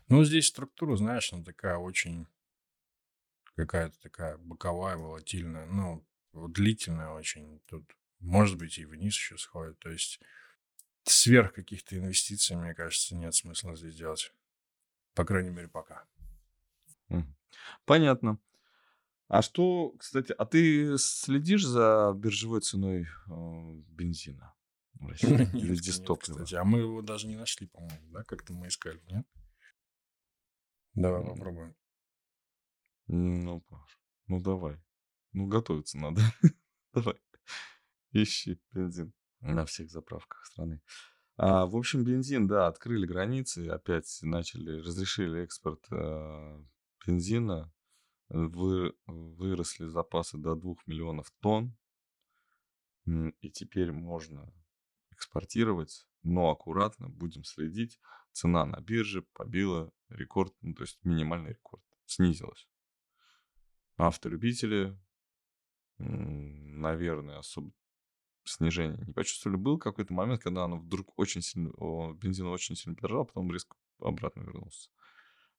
Ну, 0.08 0.24
здесь 0.24 0.48
структура, 0.48 0.96
знаешь, 0.96 1.34
она 1.34 1.44
такая 1.44 1.78
очень 1.78 2.28
какая-то 3.56 4.00
такая 4.00 4.38
боковая, 4.38 4.98
волатильная, 4.98 5.66
ну, 5.66 6.06
длительная 6.34 7.10
очень. 7.10 7.60
Тут, 7.66 7.96
может 8.20 8.58
быть, 8.58 8.78
и 8.78 8.86
вниз 8.86 9.14
еще 9.14 9.38
сходит. 9.38 9.80
То 9.80 9.90
есть 9.90 10.20
сверх 11.06 11.54
каких-то 11.54 11.98
инвестиций, 11.98 12.56
мне 12.56 12.74
кажется, 12.74 13.16
нет 13.16 13.34
смысла 13.36 13.76
здесь 13.76 13.96
делать. 13.96 14.34
По 15.14 15.24
крайней 15.26 15.52
мере, 15.52 15.68
пока. 15.68 16.06
Понятно. 17.86 18.40
А 19.28 19.42
что, 19.42 19.92
кстати, 19.98 20.34
а 20.38 20.46
ты 20.46 20.98
следишь 20.98 21.66
за 21.66 22.14
биржевой 22.16 22.62
ценой 22.62 23.08
э, 23.28 23.74
бензина 23.88 24.54
в 24.94 25.08
России? 25.10 25.28
Нет, 25.30 25.56
Или 25.56 25.76
дистоплива? 25.76 26.38
кстати. 26.38 26.56
А 26.56 26.64
мы 26.64 26.80
его 26.80 27.02
даже 27.02 27.28
не 27.28 27.36
нашли, 27.36 27.66
по-моему, 27.66 28.12
да? 28.12 28.24
Как-то 28.24 28.54
мы 28.54 28.68
искали, 28.68 29.02
нет? 29.08 29.26
Давай 30.94 31.24
попробуем. 31.26 31.76
Ну, 33.08 33.62
Паш, 33.62 34.00
ну 34.28 34.40
давай. 34.42 34.80
Ну, 35.34 35.48
готовиться 35.48 35.98
надо. 35.98 36.22
Давай. 36.94 37.16
Ищи 38.12 38.60
бензин 38.72 39.14
на 39.54 39.66
всех 39.66 39.90
заправках 39.90 40.46
страны. 40.46 40.82
А, 41.38 41.66
в 41.66 41.76
общем, 41.76 42.04
бензин, 42.04 42.48
да, 42.48 42.68
открыли 42.68 43.06
границы, 43.06 43.68
опять 43.68 44.20
начали, 44.22 44.80
разрешили 44.80 45.44
экспорт 45.44 45.86
э, 45.92 46.64
бензина, 47.06 47.72
вы, 48.30 48.96
выросли 49.06 49.86
запасы 49.86 50.38
до 50.38 50.56
2 50.56 50.76
миллионов 50.86 51.32
тонн, 51.42 51.78
и 53.06 53.52
теперь 53.52 53.92
можно 53.92 54.52
экспортировать, 55.12 56.08
но 56.24 56.50
аккуратно 56.50 57.10
будем 57.10 57.44
следить. 57.44 58.00
Цена 58.32 58.66
на 58.66 58.82
бирже 58.82 59.22
побила 59.34 59.92
рекорд, 60.10 60.54
ну, 60.62 60.74
то 60.74 60.84
есть 60.84 61.00
минимальный 61.04 61.52
рекорд, 61.52 61.84
снизилась. 62.06 62.68
Автолюбители, 63.98 65.00
наверное, 66.00 67.38
особо 67.38 67.72
снижения 68.46 69.04
не 69.06 69.14
почувствовали. 69.14 69.58
Был 69.58 69.78
какой-то 69.78 70.14
момент, 70.14 70.42
когда 70.42 70.64
оно 70.64 70.78
вдруг 70.78 71.18
очень 71.18 71.42
сильно, 71.42 71.70
бензин 72.14 72.48
очень 72.48 72.76
сильно 72.76 72.96
подорожал, 72.96 73.26
потом 73.26 73.52
резко 73.52 73.76
обратно 74.00 74.42
вернулся. 74.42 74.90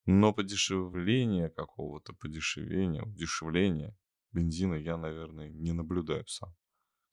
Но 0.07 0.33
подешевление 0.33 1.51
какого-то, 1.51 2.12
подешевления, 2.14 3.03
удешевления 3.03 3.96
бензина 4.33 4.75
я, 4.75 4.96
наверное, 4.96 5.49
не 5.49 5.72
наблюдаю 5.72 6.27
сам, 6.27 6.55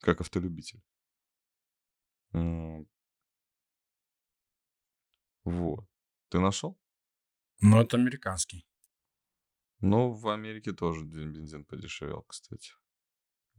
как 0.00 0.20
автолюбитель. 0.20 0.82
Вот. 5.44 5.86
Ты 6.28 6.40
нашел? 6.40 6.78
Ну, 7.60 7.80
это 7.80 7.96
американский. 7.96 8.66
Ну, 9.80 10.12
в 10.12 10.28
Америке 10.28 10.72
тоже 10.72 11.04
бен- 11.04 11.32
бензин 11.32 11.64
подешевел, 11.64 12.22
кстати. 12.22 12.72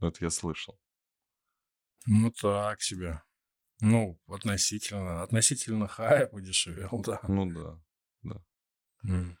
Это 0.00 0.24
я 0.24 0.30
слышал. 0.30 0.78
Ну, 2.06 2.30
так 2.30 2.82
себе. 2.82 3.22
Ну, 3.80 4.18
относительно. 4.28 5.22
Относительно 5.22 5.86
хая 5.86 6.26
подешевел, 6.26 6.90
да. 7.06 7.20
Ну 7.28 7.52
да, 7.52 7.80
да. 8.22 8.44
М. 9.04 9.38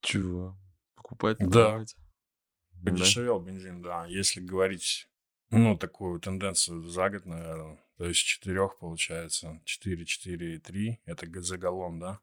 Чего? 0.00 0.58
Покупать, 0.94 1.38
Да. 1.38 1.78
Да? 1.78 1.84
Подешевел 2.82 3.40
бензин, 3.40 3.82
да. 3.82 4.06
Если 4.06 4.40
говорить, 4.40 5.08
ну, 5.50 5.76
такую 5.76 6.20
тенденцию 6.20 6.88
за 6.88 7.10
год, 7.10 7.26
наверное, 7.26 7.78
то 7.98 8.06
есть 8.06 8.20
4 8.20 8.68
получается, 8.80 9.60
4, 9.64 10.06
4 10.06 10.54
и 10.54 10.58
3, 10.58 11.00
это 11.04 11.42
за 11.42 11.58
галлон, 11.58 11.98
да, 11.98 12.20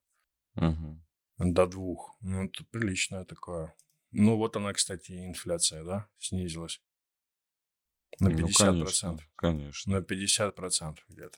Мгм. 0.55 1.05
до 1.37 1.67
2. 1.67 2.15
Ну, 2.21 2.45
это 2.45 2.63
приличное 2.71 3.25
такое. 3.25 3.75
Ну, 4.11 4.37
вот 4.37 4.55
она, 4.55 4.73
кстати, 4.73 5.11
инфляция, 5.27 5.83
да, 5.83 6.09
снизилась. 6.17 6.81
На 8.19 8.29
Ну, 8.29 8.37
50%. 8.37 8.57
конечно, 8.57 9.19
конечно. 9.35 9.93
На 9.93 10.01
50% 10.01 10.97
где-то. 11.09 11.37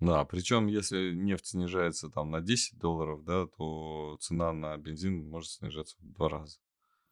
Да, 0.00 0.24
причем 0.24 0.66
если 0.66 1.12
нефть 1.12 1.48
снижается 1.48 2.08
там 2.08 2.30
на 2.30 2.40
10 2.40 2.78
долларов, 2.78 3.22
да, 3.24 3.46
то 3.46 4.16
цена 4.20 4.52
на 4.52 4.76
бензин 4.78 5.28
может 5.28 5.50
снижаться 5.50 5.96
в 5.98 6.12
два 6.12 6.28
раза. 6.30 6.58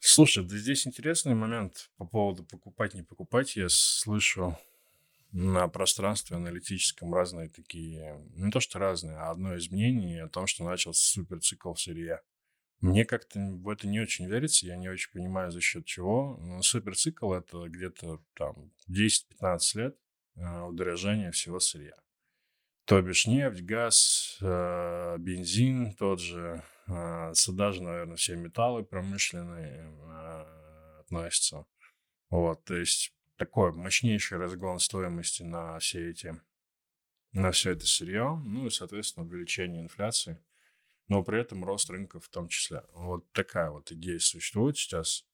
Слушай, 0.01 0.45
да 0.45 0.57
здесь 0.57 0.87
интересный 0.87 1.35
момент 1.35 1.91
по 1.97 2.07
поводу 2.07 2.45
покупать, 2.45 2.95
не 2.95 3.03
покупать. 3.03 3.57
Я 3.57 3.69
слышу 3.69 4.57
на 5.33 5.69
пространстве 5.69 6.37
аналитическом 6.37 7.13
разные 7.13 7.49
такие, 7.51 8.19
не 8.35 8.51
то 8.51 8.61
что 8.61 8.79
разные, 8.79 9.17
а 9.19 9.31
одно 9.31 9.55
из 9.55 9.71
мнений 9.71 10.19
о 10.19 10.29
том, 10.29 10.47
что 10.47 10.65
начался 10.65 11.05
суперцикл 11.05 11.75
в 11.75 11.81
сырье. 11.81 12.23
Мне 12.81 13.05
как-то 13.05 13.41
в 13.41 13.69
это 13.69 13.89
не 13.89 14.01
очень 14.01 14.27
верится, 14.29 14.67
я 14.67 14.77
не 14.77 14.89
очень 14.89 15.11
понимаю, 15.11 15.51
за 15.51 15.61
счет 15.61 15.85
чего. 15.85 16.37
Но 16.41 16.63
суперцикл— 16.63 17.33
это 17.35 17.69
где-то 17.69 18.23
там 18.35 18.71
10-15 18.89 19.59
лет 19.75 19.99
э, 20.37 20.61
удорожания 20.63 21.33
всего 21.33 21.59
сырья. 21.59 21.95
То 22.85 23.03
бишь 23.03 23.27
нефть, 23.27 23.63
газ, 23.63 24.39
э, 24.41 25.17
бензин 25.19 25.95
тот 25.95 26.21
же, 26.21 26.63
э, 26.87 27.33
сюда 27.35 27.73
же, 27.73 27.83
наверное, 27.83 28.17
все 28.17 28.37
металлы 28.37 28.85
промышленные 28.85 29.93
относятся. 31.01 31.67
Вот, 32.31 32.65
то 32.65 32.77
есть 32.77 33.13
такой 33.37 33.73
мощнейший 33.73 34.39
разгон 34.39 34.79
стоимости 34.79 35.43
на 35.43 35.79
все 35.79 36.11
эти, 36.11 36.41
на 37.33 37.51
все 37.51 37.73
это 37.73 37.87
сырье, 37.87 38.41
ну 38.45 38.67
и, 38.67 38.71
соответственно, 38.71 39.27
увеличение 39.27 39.83
инфляции, 39.83 40.39
но 41.09 41.23
при 41.23 41.41
этом 41.41 41.65
рост 41.65 41.91
рынка 41.91 42.21
в 42.21 42.29
том 42.29 42.49
числе. 42.49 42.83
Вот 42.93 43.31
такая 43.33 43.71
вот 43.71 43.91
идея 43.93 44.19
существует 44.19 44.77
сейчас. 44.77 45.25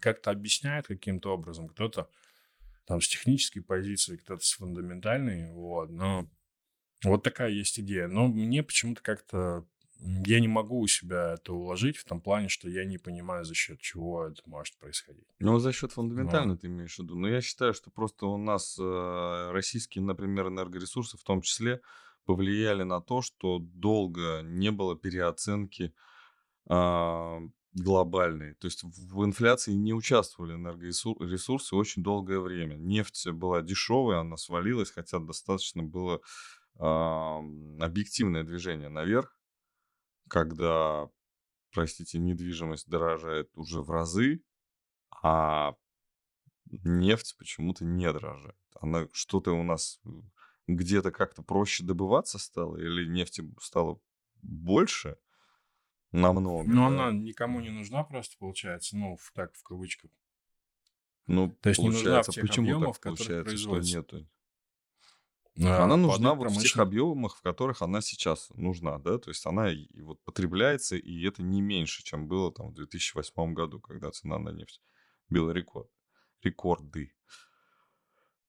Как-то 0.00 0.30
объясняет 0.30 0.86
каким-то 0.86 1.34
образом 1.34 1.68
кто-то 1.68 2.08
там 2.86 3.00
с 3.00 3.08
технической 3.08 3.62
позиции, 3.62 4.16
кто-то 4.16 4.44
с 4.44 4.52
фундаментальной, 4.52 5.52
вот, 5.52 5.90
но 5.90 6.28
вот 7.02 7.22
такая 7.22 7.50
есть 7.50 7.80
идея. 7.80 8.08
Но 8.08 8.28
мне 8.28 8.62
почему-то 8.62 9.02
как-то 9.02 9.66
я 10.00 10.40
не 10.40 10.48
могу 10.48 10.80
у 10.80 10.86
себя 10.86 11.34
это 11.34 11.52
уложить 11.52 11.96
в 11.96 12.04
том 12.04 12.20
плане, 12.20 12.48
что 12.48 12.68
я 12.68 12.84
не 12.84 12.98
понимаю, 12.98 13.44
за 13.44 13.54
счет 13.54 13.80
чего 13.80 14.26
это 14.26 14.42
может 14.44 14.76
происходить. 14.78 15.26
Ну, 15.38 15.58
за 15.58 15.72
счет 15.72 15.92
фундаментально 15.92 16.56
ты 16.56 16.66
имеешь 16.66 16.96
в 16.96 16.98
виду. 16.98 17.16
Но 17.16 17.28
я 17.28 17.40
считаю, 17.40 17.74
что 17.74 17.90
просто 17.90 18.26
у 18.26 18.36
нас 18.36 18.78
э, 18.78 19.50
российские, 19.52 20.04
например, 20.04 20.48
энергоресурсы 20.48 21.16
в 21.16 21.22
том 21.22 21.40
числе 21.40 21.80
повлияли 22.24 22.82
на 22.82 23.00
то, 23.00 23.22
что 23.22 23.58
долго 23.58 24.42
не 24.42 24.70
было 24.70 24.96
переоценки 24.96 25.94
а, 26.68 27.40
глобальной. 27.74 28.54
То 28.54 28.66
есть 28.66 28.82
в 28.84 29.24
инфляции 29.24 29.72
не 29.72 29.92
участвовали 29.92 30.54
энергоресурсы 30.54 31.74
очень 31.74 32.02
долгое 32.02 32.40
время. 32.40 32.76
Нефть 32.76 33.28
была 33.28 33.62
дешевая, 33.62 34.20
она 34.20 34.36
свалилась, 34.36 34.90
хотя 34.90 35.18
достаточно 35.18 35.82
было 35.82 36.20
а, 36.78 37.40
объективное 37.80 38.44
движение 38.44 38.88
наверх, 38.88 39.36
когда, 40.28 41.08
простите, 41.72 42.18
недвижимость 42.18 42.88
дорожает 42.88 43.50
уже 43.54 43.82
в 43.82 43.90
разы, 43.90 44.42
а 45.22 45.74
нефть 46.70 47.36
почему-то 47.38 47.84
не 47.84 48.10
дорожает. 48.12 48.56
Она 48.80 49.08
что-то 49.12 49.52
у 49.52 49.62
нас 49.62 50.00
э, 50.04 50.08
где-то 50.66 51.10
как-то 51.12 51.42
проще 51.42 51.84
добываться 51.84 52.38
стало, 52.38 52.76
или 52.78 53.06
нефти 53.08 53.44
стало 53.60 54.00
больше 54.42 55.18
намного, 56.12 56.76
Но 56.76 56.86
да? 56.86 56.88
она 56.88 57.12
никому 57.12 57.60
не 57.60 57.70
нужна 57.70 58.02
просто, 58.02 58.36
получается, 58.38 58.96
ну, 58.96 59.16
в- 59.16 59.30
так, 59.32 59.54
в 59.54 59.62
кавычках. 59.62 60.10
Ну, 61.26 61.50
То 61.62 61.70
есть 61.70 61.82
не 61.82 61.88
нужна 61.90 62.22
в 62.22 62.28
получается, 62.28 62.30
тех 62.30 62.48
почему 62.48 62.74
объемах, 62.76 63.00
так 63.00 63.00
получается, 63.00 63.56
что 63.58 63.78
нету? 63.78 64.26
Она 65.76 65.96
А, 65.96 65.96
нужна 65.96 66.34
падает 66.34 66.34
вот 66.34 66.50
в 66.50 66.56
тех 66.56 66.78
объемах, 66.78 67.36
в 67.36 67.42
которых 67.42 67.80
она 67.82 68.00
сейчас 68.00 68.50
нужна, 68.50 68.98
да, 68.98 69.18
то 69.18 69.30
есть 69.30 69.46
она 69.46 69.70
и 69.72 70.00
вот 70.00 70.22
потребляется, 70.24 70.96
и 70.96 71.22
это 71.26 71.42
не 71.42 71.60
меньше, 71.60 72.02
чем 72.02 72.26
было 72.28 72.52
там 72.52 72.70
в 72.70 72.74
2008 72.74 73.54
году, 73.54 73.80
когда 73.80 74.10
цена 74.10 74.38
на 74.38 74.50
нефть 74.50 74.82
била 75.28 75.50
рекорд, 75.52 75.90
рекорды. 76.42 77.12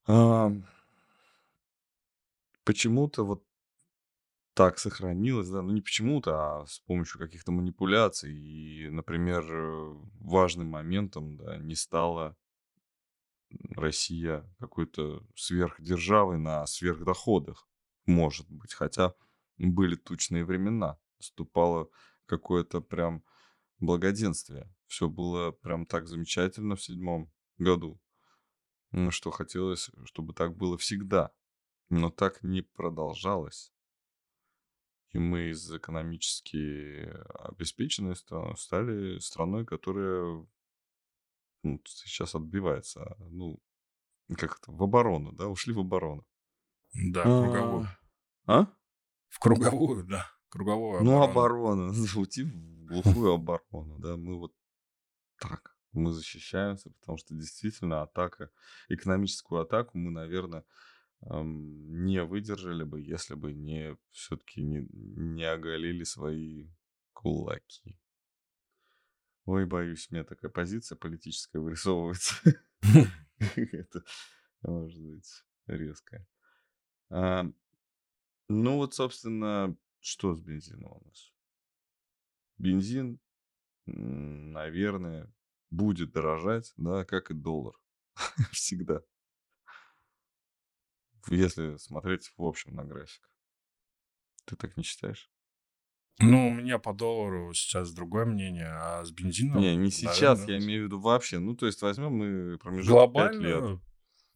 А, 0.06 0.50
почему-то 2.66 3.24
вот 3.24 3.44
так 4.54 4.78
сохранилось, 4.78 5.48
да, 5.48 5.62
ну 5.62 5.72
не 5.72 5.80
почему-то, 5.80 6.32
а 6.32 6.66
с 6.66 6.80
помощью 6.80 7.20
каких-то 7.20 7.52
манипуляций. 7.52 8.34
И, 8.34 8.88
например, 8.88 9.44
э, 9.50 9.94
важным 10.20 10.68
моментом, 10.68 11.36
да, 11.36 11.58
не 11.58 11.74
стала 11.74 12.36
Россия 13.76 14.44
какой-то 14.58 15.22
сверхдержавой 15.36 16.38
на 16.38 16.66
сверхдоходах, 16.66 17.68
может 18.06 18.50
быть. 18.50 18.74
Хотя 18.74 19.14
были 19.58 19.94
тучные 19.94 20.44
времена, 20.44 20.98
наступало 21.18 21.88
какое-то 22.26 22.80
прям 22.80 23.22
благоденствие. 23.78 24.74
Все 24.86 25.08
было 25.08 25.52
прям 25.52 25.86
так 25.86 26.08
замечательно 26.08 26.76
в 26.76 26.82
седьмом 26.82 27.30
году, 27.58 28.00
что 29.10 29.30
хотелось, 29.30 29.90
чтобы 30.04 30.32
так 30.32 30.56
было 30.56 30.76
всегда. 30.78 31.30
Но 31.88 32.10
так 32.10 32.42
не 32.42 32.62
продолжалось. 32.62 33.72
И 35.10 35.18
мы 35.18 35.50
из 35.50 35.72
экономически 35.72 37.08
обеспеченной 37.34 38.16
страны 38.16 38.56
стали 38.56 39.18
страной, 39.18 39.64
которая 39.64 40.46
ну, 41.62 41.80
сейчас 41.84 42.34
отбивается. 42.34 43.16
Ну, 43.18 43.60
как 44.36 44.58
это, 44.58 44.72
в 44.72 44.82
оборону, 44.82 45.32
да, 45.32 45.48
ушли 45.48 45.72
в 45.72 45.80
оборону. 45.80 46.26
Да, 46.92 47.22
круговую. 47.22 47.88
А? 48.46 48.66
В 49.28 49.38
круговую, 49.38 50.04
да. 50.04 50.30
Круговую 50.48 51.02
Ну, 51.04 51.22
оборону. 51.22 51.76
оборона. 51.80 51.92
Уйти 52.16 52.44
в 52.44 52.84
глухую 52.86 53.32
оборону, 53.32 53.98
да. 53.98 54.16
Мы 54.16 54.38
вот 54.38 54.54
так. 55.38 55.76
Мы 55.92 56.12
защищаемся, 56.12 56.90
потому 56.90 57.16
что 57.18 57.34
действительно 57.34 58.02
атака, 58.02 58.50
экономическую 58.88 59.62
атаку 59.62 59.96
мы, 59.96 60.10
наверное, 60.10 60.64
не 61.30 62.22
выдержали 62.22 62.84
бы, 62.84 63.00
если 63.00 63.34
бы 63.34 63.52
не 63.52 63.96
все-таки 64.10 64.62
не, 64.62 64.86
не 64.92 65.44
оголили 65.44 66.04
свои 66.04 66.68
кулаки. 67.12 67.98
Ой, 69.44 69.64
боюсь, 69.64 70.08
у 70.10 70.14
меня 70.14 70.24
такая 70.24 70.50
позиция 70.50 70.96
политическая 70.96 71.60
вырисовывается. 71.60 72.34
Это 73.38 74.02
может 74.62 75.00
быть 75.00 75.44
резко. 75.66 76.26
А, 77.10 77.46
Ну 78.48 78.76
вот, 78.76 78.94
собственно, 78.94 79.76
что 80.00 80.34
с 80.34 80.40
бензином 80.40 80.92
у 80.92 81.04
нас? 81.06 81.32
Бензин, 82.58 83.20
наверное, 83.86 85.32
будет 85.70 86.12
дорожать, 86.12 86.72
да, 86.76 87.04
как 87.04 87.30
и 87.30 87.34
доллар. 87.34 87.74
Всегда. 88.52 89.02
Если 91.28 91.76
смотреть 91.76 92.32
в 92.36 92.44
общем 92.44 92.74
на 92.74 92.84
график. 92.84 93.28
Ты 94.44 94.56
так 94.56 94.76
не 94.76 94.82
считаешь? 94.84 95.30
Ну, 96.18 96.48
у 96.48 96.50
меня 96.50 96.78
по 96.78 96.94
доллару 96.94 97.52
сейчас 97.52 97.92
другое 97.92 98.24
мнение, 98.24 98.68
а 98.70 99.04
с 99.04 99.10
бензином... 99.10 99.60
Не, 99.60 99.76
не 99.76 99.90
сейчас, 99.90 100.40
наверное, 100.40 100.58
я 100.58 100.64
имею 100.64 100.82
в 100.82 100.84
виду 100.86 101.00
вообще. 101.00 101.38
Ну, 101.38 101.54
то 101.54 101.66
есть 101.66 101.82
возьмем 101.82 102.12
мы 102.12 102.58
промежуток 102.58 103.12
5 103.12 103.34
лет. 103.34 103.42
Глобально, 103.42 103.80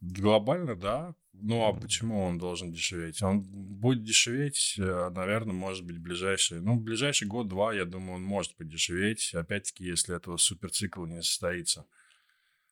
глобально, 0.01 0.75
да. 0.75 1.15
Ну, 1.33 1.65
а 1.65 1.69
М. 1.69 1.79
почему 1.79 2.21
он 2.23 2.37
должен 2.37 2.71
дешеветь? 2.71 3.23
Он 3.23 3.41
будет 3.41 4.03
дешеветь, 4.03 4.75
э, 4.77 5.09
наверное, 5.09 5.53
может 5.53 5.83
быть, 5.85 5.97
ближайший... 5.97 6.61
Ну, 6.61 6.75
ближайший 6.75 7.27
год-два, 7.27 7.73
я 7.73 7.85
думаю, 7.85 8.15
он 8.15 8.23
может 8.23 8.55
подешеветь. 8.57 9.33
Опять-таки, 9.33 9.83
если 9.85 10.15
этого 10.15 10.37
суперцикла 10.37 11.07
не 11.07 11.23
состоится. 11.23 11.87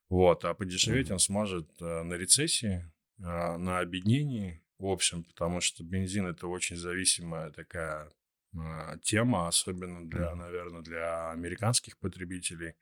Вот, 0.09 0.45
а 0.45 0.53
подешеветь 0.53 1.07
Мгм. 1.07 1.13
он 1.13 1.19
сможет 1.19 1.69
э, 1.81 2.03
на 2.03 2.13
рецессии, 2.13 2.91
на 3.19 3.79
объединении, 3.79 4.63
в 4.77 4.85
общем, 4.87 5.23
потому 5.23 5.61
что 5.61 5.83
бензин 5.83 6.25
это 6.27 6.47
очень 6.47 6.77
зависимая 6.77 7.51
такая 7.51 8.09
э, 8.53 8.97
тема, 9.03 9.47
особенно 9.47 10.09
для, 10.09 10.33
наверное, 10.35 10.81
для 10.81 11.31
американских 11.31 11.97
потребителей. 11.99 12.75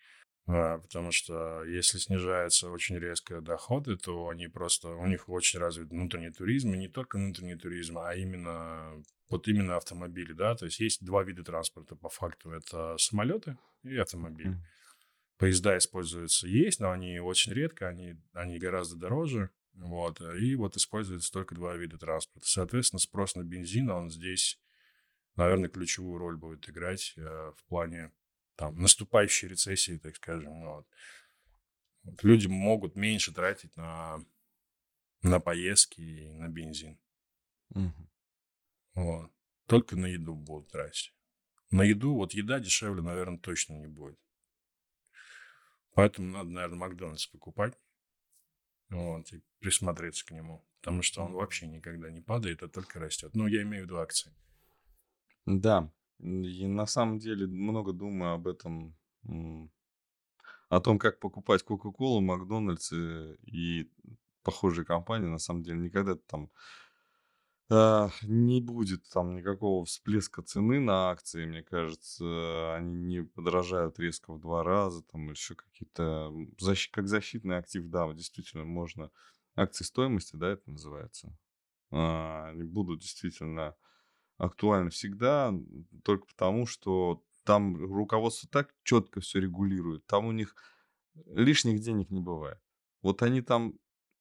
Э, 0.47 0.80
Потому 0.80 1.12
что 1.12 1.63
если 1.65 1.97
снижаются 1.97 2.69
очень 2.69 2.97
резко 3.00 3.41
доходы, 3.41 3.97
то 3.97 4.30
они 4.30 4.47
просто, 4.47 4.89
у 4.89 5.08
них 5.08 5.28
очень 5.28 5.60
развит 5.60 5.89
внутренний 5.89 6.32
туризм, 6.32 6.73
и 6.73 6.78
не 6.78 6.88
только 6.88 7.17
внутренний 7.17 7.56
туризм, 7.58 7.97
а 7.97 8.13
именно 8.15 9.04
вот 9.30 9.47
именно 9.47 9.76
автомобили, 9.76 10.34
да, 10.34 10.56
то 10.56 10.65
есть 10.65 10.80
есть 10.80 11.04
два 11.06 11.23
вида 11.23 11.43
транспорта 11.43 11.95
по 11.95 12.10
факту, 12.10 12.52
это 12.52 12.95
самолеты 12.97 13.58
и 13.84 13.97
автомобили. 13.97 14.52
Поезда 15.38 15.78
используются 15.78 16.47
есть, 16.47 16.80
но 16.80 16.91
они 16.91 17.19
очень 17.19 17.54
редко, 17.54 17.88
они, 17.88 18.15
они 18.34 18.58
гораздо 18.58 18.97
дороже. 18.97 19.50
Вот, 19.77 20.21
и 20.21 20.55
вот 20.55 20.75
используются 20.75 21.31
только 21.31 21.53
два 21.53 21.75
вида 21.75 21.99
транспорта. 21.99 22.47
Соответственно, 22.47 22.99
спрос 22.99 23.35
на 23.35 23.43
бензин, 23.43 23.91
он 23.91 24.09
здесь, 24.09 24.59
наверное, 25.35 25.69
ключевую 25.69 26.17
роль 26.17 26.35
будет 26.35 26.67
играть 26.67 27.13
э, 27.15 27.21
в 27.55 27.63
плане 27.65 28.11
там, 28.55 28.75
наступающей 28.79 29.47
рецессии, 29.47 29.97
так 29.97 30.15
скажем. 30.15 30.61
Вот. 30.65 30.87
Вот 32.03 32.23
люди 32.23 32.47
могут 32.47 32.95
меньше 32.95 33.31
тратить 33.31 33.75
на, 33.77 34.25
на 35.21 35.39
поездки 35.39 36.01
и 36.01 36.33
на 36.33 36.47
бензин. 36.47 36.99
Мгм. 37.69 38.09
Вот. 38.95 39.31
Только 39.67 39.95
на 39.95 40.07
еду 40.07 40.33
будут 40.33 40.71
тратить. 40.71 41.13
На 41.69 41.83
еду, 41.83 42.15
вот 42.15 42.33
еда 42.33 42.59
дешевле, 42.59 43.03
наверное, 43.03 43.37
точно 43.37 43.73
не 43.73 43.87
будет. 43.87 44.19
Поэтому 45.93 46.29
надо, 46.29 46.49
наверное, 46.49 46.79
Макдональдс 46.79 47.27
покупать. 47.27 47.77
Вот, 48.89 49.32
и 49.34 49.41
присмотреться 49.60 50.26
к 50.26 50.32
нему. 50.32 50.65
Потому 50.82 51.02
что 51.02 51.23
он 51.23 51.34
вообще 51.34 51.67
никогда 51.67 52.10
не 52.10 52.21
падает, 52.21 52.63
а 52.63 52.69
только 52.69 53.00
растет. 53.00 53.32
Ну, 53.34 53.47
я 53.47 53.63
имею 53.63 53.84
в 53.84 53.86
виду 53.86 53.97
акции. 53.97 54.34
Да, 55.45 55.91
и 56.19 56.67
на 56.67 56.86
самом 56.86 57.19
деле 57.19 57.47
много 57.47 57.93
думаю 57.93 58.34
об 58.34 58.47
этом, 58.47 58.95
о 60.69 60.80
том, 60.80 61.00
как 61.00 61.19
покупать 61.19 61.63
Кока-Колу, 61.63 62.21
Макдональдс 62.21 62.91
э, 62.91 63.38
и 63.45 63.89
похожие 64.43 64.86
компании. 64.86 65.28
На 65.28 65.39
самом 65.39 65.63
деле 65.63 65.80
никогда 65.80 66.15
там 66.15 66.50
не 67.69 68.62
будет 68.62 69.10
там 69.10 69.36
никакого 69.36 69.84
всплеска 69.86 70.41
цены 70.41 70.80
на 70.80 71.10
акции, 71.10 71.45
мне 71.45 71.63
кажется. 71.63 72.75
Они 72.75 72.93
не 72.93 73.23
подорожают 73.23 73.99
резко 73.99 74.34
в 74.34 74.39
два 74.39 74.63
раза, 74.63 75.03
там 75.03 75.30
еще 75.30 75.56
какие-то... 75.56 76.32
защ- 76.62 76.89
Как 76.91 77.08
защитный 77.08 77.58
актив, 77.58 77.86
да, 77.88 78.12
действительно 78.13 78.63
можно... 78.63 79.12
Акции 79.56 79.84
стоимости, 79.84 80.36
да, 80.36 80.49
это 80.49 80.69
называется. 80.69 81.36
А, 81.91 82.49
Они 82.49 82.63
будут 82.63 83.01
действительно 83.01 83.75
актуальны 84.38 84.89
всегда, 84.91 85.53
только 86.03 86.27
потому, 86.27 86.67
что 86.67 87.23
там 87.43 87.75
руководство 87.75 88.47
так 88.51 88.73
четко 88.84 89.19
все 89.19 89.39
регулирует, 89.39 90.06
там 90.06 90.25
у 90.25 90.32
них 90.32 90.56
лишних 91.25 91.80
денег 91.80 92.12
не 92.12 92.21
бывает. 92.21 92.60
Вот 93.01 93.23
они 93.23 93.41
там, 93.41 93.73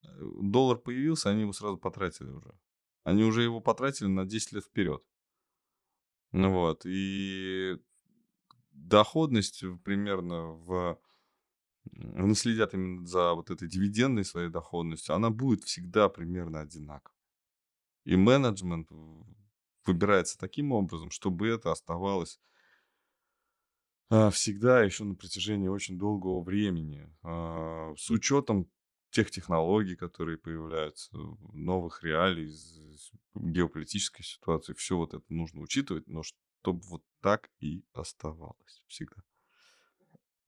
э, 0.02 0.08
доллар 0.42 0.78
появился, 0.78 1.30
они 1.30 1.42
его 1.42 1.52
сразу 1.52 1.76
потратили 1.76 2.28
уже. 2.28 2.54
Они 3.06 3.22
уже 3.22 3.42
его 3.44 3.60
потратили 3.60 4.08
на 4.08 4.24
10 4.26 4.50
лет 4.50 4.64
вперед. 4.64 5.00
Ну 6.32 6.52
вот, 6.52 6.84
и 6.84 7.78
доходность 8.72 9.62
в- 9.62 9.78
примерно 9.78 10.46
в... 10.48 11.00
Они 12.16 12.34
следят 12.34 12.74
именно 12.74 13.06
за 13.06 13.34
вот 13.34 13.50
этой 13.50 13.68
дивидендной 13.68 14.24
своей 14.24 14.48
доходностью, 14.50 15.14
она 15.14 15.30
будет 15.30 15.62
всегда 15.62 16.08
примерно 16.08 16.62
одинаковой. 16.62 17.16
И 18.04 18.16
менеджмент 18.16 18.88
выбирается 19.84 20.36
таким 20.36 20.72
образом, 20.72 21.12
чтобы 21.12 21.46
это 21.46 21.70
оставалось 21.70 22.40
а, 24.10 24.30
всегда 24.30 24.82
еще 24.82 25.04
на 25.04 25.14
протяжении 25.14 25.68
очень 25.68 25.96
долгого 25.96 26.42
времени. 26.42 27.08
А, 27.22 27.94
С 27.96 28.10
учетом 28.10 28.68
тех 29.16 29.30
технологий, 29.30 29.96
которые 29.96 30.36
появляются, 30.36 31.16
новых 31.54 32.04
реалий, 32.04 32.54
геополитической 33.34 34.22
ситуации, 34.22 34.74
все 34.74 34.98
вот 34.98 35.14
это 35.14 35.24
нужно 35.30 35.62
учитывать, 35.62 36.06
но 36.06 36.22
чтобы 36.22 36.80
вот 36.82 37.02
так 37.22 37.48
и 37.58 37.82
оставалось 37.94 38.82
всегда. 38.86 39.22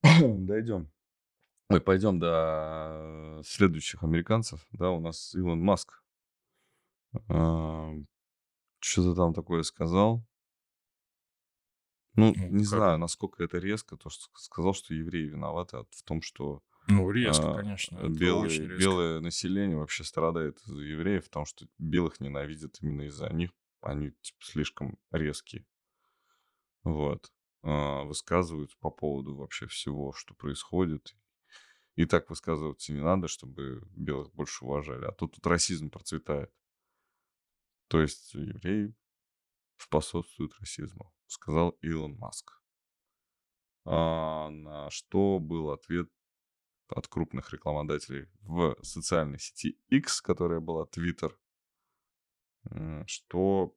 Дойдем. 0.22 0.90
Ой, 1.70 1.80
пойдем 1.80 2.18
до 2.18 3.40
следующих 3.42 4.02
американцев. 4.02 4.66
Да, 4.72 4.90
у 4.90 5.00
нас 5.00 5.34
Илон 5.34 5.62
Маск. 5.62 6.02
Что-то 8.80 9.14
там 9.14 9.32
такое 9.32 9.62
сказал. 9.62 10.26
Ну, 12.16 12.34
Ну, 12.36 12.48
не 12.48 12.58
как? 12.64 12.66
знаю, 12.66 12.98
насколько 12.98 13.42
это 13.42 13.56
резко, 13.58 13.96
то, 13.96 14.10
что 14.10 14.26
сказал, 14.34 14.74
что 14.74 14.92
евреи 14.92 15.26
виноваты 15.26 15.78
от- 15.78 15.94
в 15.94 16.02
том, 16.02 16.20
что 16.20 16.62
Ну, 16.88 17.10
резко, 17.10 17.52
А, 17.52 17.56
конечно. 17.56 17.96
Белые, 18.08 18.60
резко. 18.60 18.76
белое 18.78 19.20
население 19.20 19.76
вообще 19.76 20.04
страдает 20.04 20.58
из-за 20.62 20.80
евреев, 20.82 21.24
потому 21.26 21.44
что 21.44 21.66
белых 21.78 22.18
ненавидят 22.20 22.78
именно 22.80 23.02
из-за 23.02 23.28
них. 23.32 23.50
Они 23.82 24.10
типа, 24.22 24.38
слишком 24.40 24.98
резкие. 25.10 25.66
Вот. 26.84 27.30
А, 27.62 28.04
высказываются 28.04 28.76
по 28.78 28.90
поводу 28.90 29.36
вообще 29.36 29.66
всего, 29.66 30.12
что 30.12 30.34
происходит. 30.34 31.14
И 31.94 32.06
так 32.06 32.30
высказываться 32.30 32.92
не 32.92 33.00
надо, 33.02 33.28
чтобы 33.28 33.82
белых 33.90 34.32
больше 34.32 34.64
уважали. 34.64 35.04
А 35.04 35.12
тут, 35.12 35.34
тут 35.34 35.46
расизм 35.46 35.90
процветает. 35.90 36.50
То 37.88 38.00
есть 38.00 38.34
евреи 38.34 38.94
способствуют 39.76 40.54
расизму, 40.60 41.12
сказал 41.26 41.70
Илон 41.82 42.16
Маск. 42.16 42.62
А 43.84 44.48
на 44.50 44.90
что 44.90 45.38
был 45.38 45.70
ответ 45.70 46.10
от 46.90 47.08
крупных 47.08 47.52
рекламодателей 47.52 48.28
в 48.40 48.76
социальной 48.82 49.38
сети 49.38 49.78
X, 49.88 50.20
которая 50.20 50.60
была 50.60 50.84
Twitter, 50.86 51.32
м, 52.70 53.06
что 53.06 53.74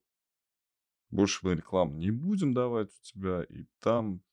больше 1.10 1.40
мы 1.46 1.56
рекламу 1.56 1.96
не 1.98 2.12
будем 2.12 2.54
давать 2.54 2.90
у 2.90 3.04
тебя, 3.04 3.44
и 3.44 3.66
там 3.80 4.24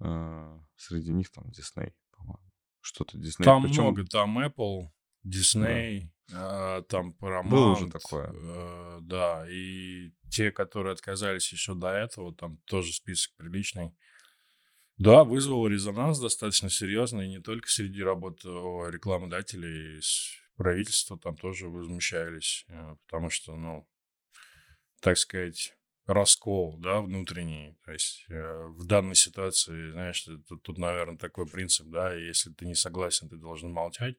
а, 0.00 0.60
среди 0.76 1.12
них 1.12 1.30
там 1.30 1.48
Disney, 1.48 1.92
по-моему. 2.12 2.52
Что-то 2.80 3.18
Disney. 3.18 3.44
Там 3.44 3.64
Причем 3.64 3.82
много, 3.82 4.04
там 4.06 4.38
Apple, 4.38 4.90
Disney, 5.26 6.10
а, 6.32 6.82
там 6.82 7.16
Paramount. 7.20 7.50
Было 7.50 7.72
уже 7.72 7.90
такое. 7.90 8.32
э, 8.32 8.98
да, 9.02 9.46
и 9.50 10.12
те, 10.30 10.52
которые 10.52 10.92
отказались 10.92 11.52
еще 11.52 11.74
до 11.74 11.88
этого, 11.88 12.34
там 12.34 12.58
тоже 12.58 12.92
список 12.92 13.34
приличный. 13.36 13.96
Да, 14.98 15.22
вызвал 15.24 15.68
резонанс 15.68 16.18
достаточно 16.18 16.68
серьезный, 16.68 17.28
не 17.28 17.40
только 17.40 17.68
среди 17.68 18.02
работ 18.02 18.44
рекламодателей, 18.44 20.00
правительства 20.58 21.16
там 21.18 21.36
тоже 21.36 21.68
возмущались, 21.68 22.66
э, 22.68 22.96
потому 23.06 23.30
что, 23.30 23.54
ну, 23.54 23.88
так 25.00 25.16
сказать, 25.16 25.74
раскол, 26.04 26.76
да, 26.78 27.00
внутренний. 27.00 27.78
То 27.84 27.92
есть 27.92 28.26
э, 28.28 28.66
в 28.66 28.84
данной 28.84 29.14
ситуации, 29.14 29.92
знаешь, 29.92 30.20
тут, 30.48 30.62
тут, 30.62 30.78
наверное, 30.78 31.16
такой 31.16 31.46
принцип, 31.46 31.86
да, 31.86 32.12
если 32.12 32.52
ты 32.52 32.66
не 32.66 32.74
согласен, 32.74 33.28
ты 33.28 33.36
должен 33.36 33.70
молчать. 33.70 34.16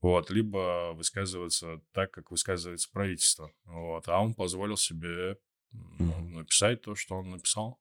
Вот, 0.00 0.30
либо 0.30 0.92
высказываться 0.92 1.80
так, 1.92 2.12
как 2.12 2.30
высказывается 2.30 2.88
правительство. 2.92 3.50
Вот, 3.64 4.06
а 4.06 4.20
он 4.20 4.34
позволил 4.34 4.76
себе 4.76 5.38
ну, 5.72 6.20
написать 6.28 6.82
то, 6.82 6.94
что 6.94 7.16
он 7.16 7.30
написал. 7.30 7.80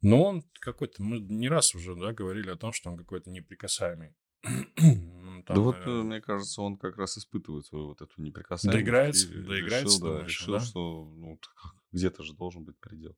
Но 0.00 0.22
он 0.22 0.42
какой-то, 0.60 1.02
мы 1.02 1.18
не 1.18 1.48
раз 1.48 1.74
уже, 1.74 1.94
да, 1.96 2.12
говорили 2.12 2.50
о 2.50 2.56
том, 2.56 2.72
что 2.72 2.90
он 2.90 2.96
какой-то 2.96 3.30
неприкасаемый. 3.30 4.14
Ну, 4.44 4.64
Да 5.46 5.54
там, 5.54 5.64
вот, 5.64 5.76
э, 5.76 5.90
мне 6.02 6.20
кажется, 6.20 6.62
он 6.62 6.76
как 6.76 6.96
раз 6.96 7.16
испытывает 7.16 7.64
свою 7.64 7.86
вот 7.86 8.02
эту 8.02 8.20
неприкасаемость. 8.20 8.76
Доиграется? 8.76 9.28
и 9.28 9.42
Доиграется, 9.42 9.96
решил, 9.96 10.00
да, 10.00 10.06
думаешь, 10.06 10.40
решил, 10.40 10.52
да? 10.52 10.60
что 10.60 11.04
ну, 11.04 11.40
где-то 11.92 12.22
же 12.22 12.34
должен 12.34 12.64
быть 12.64 12.78
предел. 12.78 13.16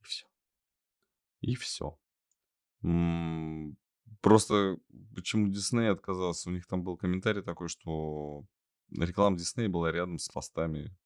И 0.00 0.04
все. 0.04 0.26
И 1.40 1.54
все. 1.54 1.98
Просто 4.20 4.78
почему 5.14 5.48
Дисней 5.48 5.90
отказался? 5.90 6.48
У 6.48 6.52
них 6.52 6.66
там 6.66 6.82
был 6.82 6.96
комментарий 6.96 7.42
такой, 7.42 7.68
что 7.68 8.44
реклама 8.90 9.36
Дисней 9.36 9.68
была 9.68 9.92
рядом 9.92 10.18
с 10.18 10.28
постами, 10.28 10.96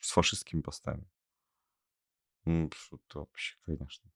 с 0.00 0.10
фашистскими 0.10 0.60
постами. 0.60 1.08
Ну, 2.44 2.70
что-то 2.74 3.20
вообще, 3.20 3.56
конечно. 3.64 4.10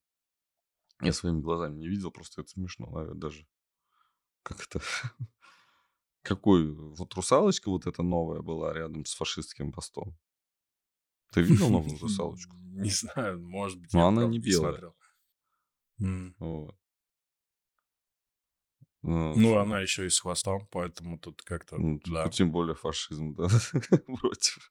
Я 1.01 1.12
своими 1.12 1.41
глазами 1.41 1.79
не 1.79 1.89
видел, 1.89 2.11
просто 2.11 2.41
это 2.41 2.51
смешно, 2.51 2.87
наверное, 2.91 3.20
даже. 3.20 3.47
Как 4.43 4.62
это? 4.62 4.81
Какой? 6.22 6.72
Вот 6.72 7.14
русалочка 7.14 7.70
вот 7.70 7.87
эта 7.87 8.03
новая 8.03 8.41
была 8.41 8.72
рядом 8.72 9.05
с 9.05 9.14
фашистским 9.14 9.72
постом. 9.72 10.16
Ты 11.33 11.43
видел 11.43 11.70
новую 11.70 11.99
русалочку? 12.01 12.57
Не 12.57 12.91
знаю, 12.91 13.41
может 13.43 13.79
быть, 13.79 13.93
Но 13.93 14.07
она 14.09 14.27
не 14.27 14.39
белая. 14.39 14.93
Вот. 15.99 16.77
Ну, 19.03 19.35
Ну, 19.37 19.57
она 19.59 19.81
еще 19.81 20.07
и 20.07 20.11
с 20.11 20.18
хвостом, 20.18 20.66
поэтому 20.72 21.18
тут 21.18 21.43
как-то, 21.43 21.79
ну, 21.79 22.01
да. 22.07 22.29
тем 22.29 22.51
более 22.51 22.74
фашизм, 22.74 23.35
да, 23.35 23.47
против. 24.20 24.68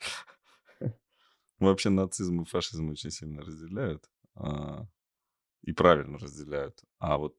Вообще 1.60 1.90
нацизм 1.90 2.42
и 2.42 2.46
фашизм 2.46 2.90
очень 2.90 3.12
сильно 3.12 3.42
разделяют. 3.42 4.10
а, 4.36 4.88
И 5.62 5.72
правильно 5.74 6.18
разделяют. 6.18 6.84
А 7.00 7.18
вот 7.18 7.38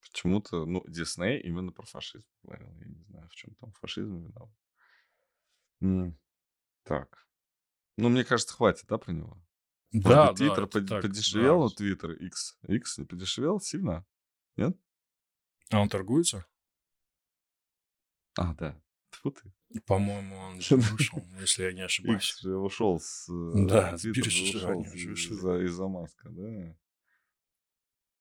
почему-то, 0.00 0.64
ну, 0.66 0.82
Дисней 0.88 1.40
именно 1.40 1.72
про 1.72 1.86
фашизм 1.86 2.26
говорил. 2.42 2.72
Я 2.80 2.86
не 2.86 3.02
знаю, 3.04 3.28
в 3.28 3.34
чем 3.34 3.54
там 3.56 3.72
фашизм 3.72 4.26
виноват. 4.26 4.50
М, 5.80 6.18
Так. 6.84 7.26
Ну, 7.96 8.08
мне 8.08 8.24
кажется, 8.24 8.54
хватит, 8.54 8.86
да, 8.88 8.98
про 8.98 9.12
него? 9.12 9.40
Да, 9.92 10.28
да, 10.28 10.34
Твиттер 10.34 10.64
это 10.64 10.66
под- 10.80 10.88
так, 10.88 11.02
подешевел, 11.02 11.68
да. 11.68 11.74
Твиттер 11.76 12.12
X, 12.12 12.58
X 12.68 12.98
не 12.98 13.04
подешевел 13.04 13.60
сильно? 13.60 14.04
Нет? 14.56 14.76
А 15.70 15.80
он 15.80 15.88
торгуется? 15.88 16.44
А, 18.36 18.54
да. 18.54 18.80
Тьфу 19.10 19.30
ты. 19.32 19.52
По-моему, 19.86 20.36
он 20.36 20.60
же 20.60 20.76
вышел, 20.76 21.22
если 21.40 21.64
я 21.64 21.72
не 21.72 21.82
ошибаюсь. 21.84 22.38
Же 22.40 22.56
ушел 22.56 22.98
с... 23.00 23.26
Да, 23.28 23.92
э, 23.94 23.98
с 23.98 24.04
ушли. 24.04 24.22
из-за 24.22 25.62
из-за 25.64 25.86
Маска, 25.88 26.28
да. 26.30 26.74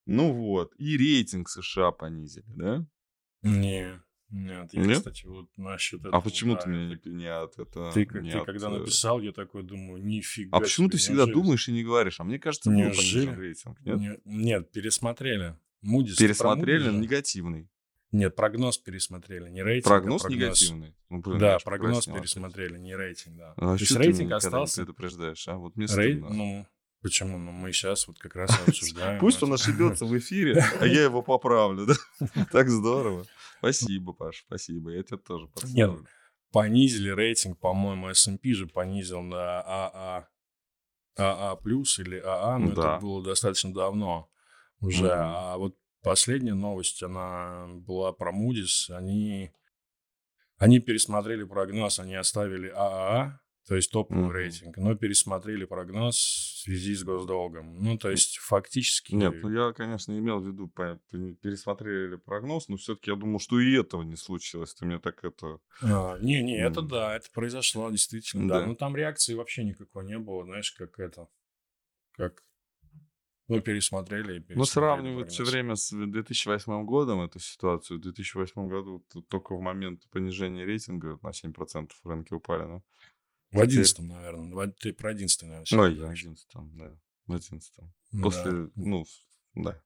Ну 0.06 0.32
вот. 0.34 0.74
И 0.78 0.98
рейтинг 0.98 1.50
США 1.50 1.91
понизили, 1.91 2.45
да? 2.56 2.86
Не, 3.43 4.02
нет, 4.30 4.74
я, 4.74 4.82
Нет? 4.82 4.98
кстати, 4.98 5.26
вот 5.26 5.50
насчет 5.58 6.02
этого... 6.02 6.18
А 6.18 6.22
почему 6.22 6.56
да, 6.56 6.62
ты 6.62 6.70
это- 6.72 7.10
не, 7.10 7.16
не 7.16 7.28
от. 7.34 7.56
Ты, 7.93 8.06
как- 8.06 8.22
не 8.24 8.32
ты 8.32 8.38
от, 8.39 8.45
когда 8.45 8.68
э, 8.68 8.80
написал, 8.80 9.22
я 9.22 9.32
такой 9.32 9.64
думаю, 9.64 10.04
нифига 10.04 10.58
А 10.58 10.60
почему 10.60 10.89
ты 10.89 10.98
всегда 10.98 11.24
неужели- 11.24 11.34
думаешь 11.34 11.70
и 11.70 11.72
не 11.72 11.84
говоришь? 11.84 12.20
А 12.20 12.24
мне 12.26 12.39
кажется, 12.39 12.70
был 12.70 12.78
понижен 12.78 13.22
Неужели? 13.26 13.36
рейтинг, 13.39 13.80
нет? 13.82 13.98
Не- 13.98 14.20
Нет, 14.26 14.72
пересмотрели. 14.72 15.58
Мудис. 15.82 16.18
Пересмотрели 16.18 16.91
негативный. 16.91 17.70
Нет, 18.12 18.36
прогноз 18.36 18.78
пересмотрели, 18.78 19.49
не 19.49 19.62
рейтинг. 19.64 19.88
а 19.88 19.89
Прогноз 19.97 20.24
негативный. 20.30 20.95
Ну, 21.10 21.20
блин, 21.20 21.39
Да, 21.39 21.58
прогноз 21.64 21.89
покраснел 22.05 22.16
опять. 22.16 22.24
пересмотрели, 22.24 22.78
не 22.78 22.95
рейтинг, 22.95 23.36
да. 23.38 23.53
А 23.58 23.60
То 23.60 23.74
есть 23.74 23.88
ты 23.93 23.97
рейтинг 23.99 24.26
меня 24.28 24.36
остался. 24.38 24.82
предупреждаешь, 24.82 25.47
а? 25.47 25.55
Вот 25.55 25.76
мне 25.76 25.88
Рей... 25.88 26.16
Ну, 26.16 26.66
почему? 27.01 27.38
Ну, 27.38 27.51
мы 27.51 27.74
сейчас 27.74 28.08
вот 28.08 28.18
как 28.18 28.36
раз 28.38 28.49
обсуждаем. 28.68 29.20
Пусть 29.20 29.43
он 29.43 29.53
ошибется 29.53 30.05
в 30.05 30.18
эфире, 30.18 30.64
а 30.80 30.86
я 30.88 31.03
его 31.03 31.22
поправлю, 31.22 31.86
да? 31.86 31.95
Так 32.51 32.70
здорово. 32.70 33.26
Спасибо, 33.60 34.14
Паш, 34.14 34.43
спасибо. 34.47 34.91
Я 34.91 35.03
тебя 35.03 35.18
тоже 35.18 35.47
подставлю. 35.47 36.05
Понизили 36.53 37.10
рейтинг, 37.10 37.60
по-моему, 37.60 38.08
S&P 38.10 38.53
же 38.53 38.68
понизил 38.68 39.22
на 39.22 39.60
АА. 39.62 40.28
АА 41.18 41.55
плюс 41.58 41.99
или 41.99 42.20
АА, 42.24 42.58
но 42.60 42.72
это 42.72 42.99
было 43.01 43.22
достаточно 43.24 43.74
давно 43.74 44.30
уже. 44.80 45.10
А 45.12 45.58
вот 45.58 45.76
последняя 46.02 46.54
новость, 46.54 47.04
она 47.04 47.68
была 47.68 48.14
про 48.14 48.32
Moody's. 48.32 48.89
Они, 48.89 49.52
они 50.58 50.80
пересмотрели 50.80 51.43
прогноз, 51.43 52.00
они 52.00 52.16
оставили 52.16 52.72
АА, 52.76 53.39
то 53.68 53.76
есть 53.76 53.91
топовый 53.91 54.24
Мгм. 54.24 54.32
рейтинг, 54.32 54.78
но 54.78 54.95
пересмотрели 54.95 55.66
прогноз 55.66 56.16
в 56.16 56.62
связи 56.64 56.95
с 56.95 57.04
госдолгом. 57.04 57.84
Ну, 57.84 57.98
то 57.98 58.10
есть 58.10 58.38
фактически... 58.38 59.14
Нет, 59.14 59.34
ну 59.43 59.52
я, 59.52 59.74
конечно, 59.74 60.18
имел 60.18 60.39
в 60.39 60.48
виду, 60.48 60.70
пересмотрели 60.70 62.16
прогноз, 62.16 62.70
но 62.70 62.78
все-таки 62.78 63.12
я 63.12 63.18
думал, 63.18 63.39
что 63.41 63.60
и 63.60 63.78
этого 63.78 64.04
не 64.04 64.16
случилось. 64.16 64.74
Ты 64.74 64.86
мне 64.86 65.00
так 65.00 65.22
это... 65.26 65.60
А, 65.82 66.18
не, 66.20 66.41
не, 66.41 66.58
это 66.58 66.80
М. 66.80 66.88
да, 66.88 67.18
это 67.18 67.30
произошло 67.34 67.89
действительно, 67.89 68.48
да. 68.48 68.62
Да. 68.62 68.68
Ну 68.68 68.76
там 68.76 68.95
реакции 68.95 69.34
вообще 69.34 69.66
никакой 69.66 70.06
не 70.06 70.18
было, 70.18 70.45
знаешь, 70.45 70.72
как 70.72 70.98
это, 70.98 71.28
как, 72.14 72.43
ну 73.48 73.62
пересмотрели 73.62 74.38
и 74.38 74.39
пересмотрели. 74.39 74.58
Ну, 74.58 74.66
сравнивать 74.66 75.32
все 75.32 75.43
время 75.43 75.76
с 75.76 75.89
2008 75.91 76.84
годом 76.86 77.22
эту 77.22 77.39
ситуацию. 77.39 77.98
В 78.00 78.02
2008 78.02 78.68
году 78.68 79.06
только 79.30 79.56
в 79.56 79.62
момент 79.62 80.08
понижения 80.10 80.66
рейтинга 80.66 81.18
на 81.22 81.30
7% 81.32 81.89
рынки 82.04 82.34
упали, 82.34 82.64
да? 82.68 82.82
В 83.52 83.60
одиннадцатом, 83.62 84.08
наверное, 84.08 84.54
в- 84.54 84.72
ты 84.74 84.91
про 84.93 85.12
одиннадцатый, 85.12 85.45
наверное. 85.48 85.64
Ой, 85.80 85.89
сейчас 85.91 85.95
в 85.95 86.00
говоришь. 86.02 86.20
11 86.24 86.48
да. 86.76 86.98
В 87.28 87.34
11 87.34 87.74
Да. 88.12 88.22
После, 88.22 88.52
ну, 88.76 89.06
с- 89.06 89.26
да. 89.56 89.82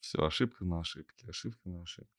Все, 0.00 0.24
ошибка 0.24 0.64
на 0.64 0.80
ошибке, 0.80 1.26
ошибка 1.28 1.68
на 1.68 1.82
ошибке. 1.82 2.10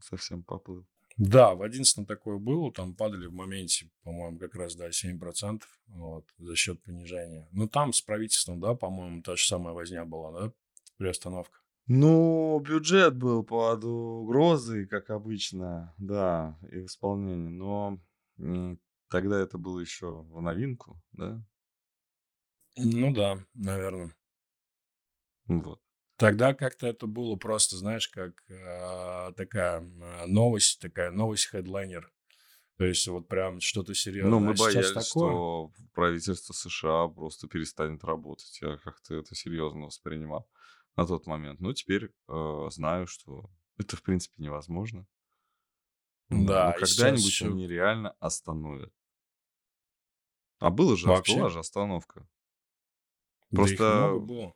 Совсем 0.00 0.42
поплыл. 0.42 0.84
Да, 1.16 1.54
в 1.54 1.62
одиннадцатом 1.62 2.04
такое 2.04 2.36
было, 2.36 2.70
там 2.70 2.94
падали 2.94 3.26
в 3.26 3.32
моменте, 3.32 3.90
по-моему, 4.02 4.38
как 4.38 4.54
раз, 4.54 4.74
да, 4.76 4.90
7% 4.90 5.62
вот, 5.88 6.26
за 6.36 6.56
счет 6.56 6.82
понижения. 6.82 7.48
Ну, 7.52 7.68
там 7.68 7.94
с 7.94 8.02
правительством, 8.02 8.60
да, 8.60 8.74
по-моему, 8.74 9.22
та 9.22 9.34
же 9.34 9.46
самая 9.46 9.72
возня 9.72 10.04
была, 10.04 10.32
да, 10.32 10.52
приостановка. 10.98 11.58
Ну, 11.86 12.58
бюджет 12.60 13.16
был 13.16 13.44
под 13.44 13.84
угрозой, 13.84 14.86
как 14.86 15.08
обычно, 15.08 15.94
да, 15.96 16.58
и 16.70 16.80
в 16.80 16.86
исполнении. 16.86 17.48
Но 17.48 17.98
тогда 19.08 19.40
это 19.40 19.56
было 19.56 19.80
еще 19.80 20.22
в 20.22 20.42
новинку, 20.42 21.00
да? 21.12 21.42
Ну 22.76 23.14
да, 23.14 23.38
наверное. 23.54 24.14
Вот. 25.46 25.80
Тогда 26.16 26.54
как-то 26.54 26.86
это 26.86 27.06
было 27.06 27.36
просто, 27.36 27.76
знаешь, 27.76 28.08
как 28.08 28.32
э, 28.48 29.32
такая 29.36 29.80
э, 29.82 30.26
новость, 30.26 30.80
такая 30.80 31.10
новость-хедлайнер. 31.10 32.10
То 32.78 32.84
есть 32.84 33.06
вот 33.08 33.28
прям 33.28 33.60
что-то 33.60 33.94
серьезное. 33.94 34.30
Ну, 34.30 34.40
мы 34.40 34.52
а 34.52 34.56
боялись, 34.56 34.88
такое. 34.88 35.04
что 35.04 35.72
правительство 35.94 36.52
США 36.52 37.08
просто 37.08 37.48
перестанет 37.48 38.02
работать. 38.04 38.58
Я 38.62 38.76
как-то 38.78 39.14
это 39.14 39.34
серьезно 39.34 39.86
воспринимал 39.86 40.48
на 40.96 41.06
тот 41.06 41.26
момент. 41.26 41.60
Но 41.60 41.72
теперь 41.74 42.10
э, 42.28 42.68
знаю, 42.70 43.06
что 43.06 43.50
это, 43.78 43.96
в 43.96 44.02
принципе, 44.02 44.42
невозможно. 44.42 45.06
Да, 46.28 46.36
но 46.36 46.46
Да, 46.46 46.72
когда-нибудь 46.72 47.32
все 47.32 47.46
они 47.46 47.66
реально 47.66 48.10
остановят. 48.20 48.92
А 50.58 50.70
было 50.70 50.96
же, 50.96 51.06
была 51.06 51.16
вообще, 51.16 51.48
же 51.50 51.58
остановка. 51.58 52.26
да 53.50 53.56
Просто... 53.56 54.18
было. 54.18 54.54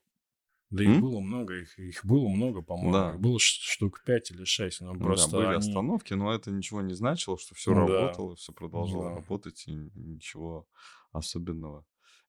Да 0.70 0.84
их 0.84 0.96
м? 0.96 1.00
было 1.00 1.20
много, 1.20 1.54
их, 1.60 1.78
их 1.78 2.04
было 2.04 2.28
много, 2.28 2.62
по-моему. 2.62 3.08
Их 3.08 3.18
Да. 3.18 3.18
было 3.18 3.38
ш- 3.40 3.60
штук 3.60 4.02
пять 4.04 4.30
или 4.30 4.44
шесть, 4.44 4.80
но 4.80 4.92
Да, 4.94 4.98
просто 4.98 5.36
были 5.36 5.54
они... 5.54 5.58
остановки, 5.58 6.14
но 6.14 6.32
это 6.32 6.50
ничего 6.50 6.80
не 6.82 6.94
значило, 6.94 7.38
что 7.38 7.54
все 7.54 7.74
Да, 7.74 7.74
работало, 7.74 8.36
все 8.36 8.52
продолжало 8.52 9.04
да. 9.04 9.14
работать, 9.14 9.64
и 9.66 9.72
ничего 9.72 10.68
особенного 11.12 11.84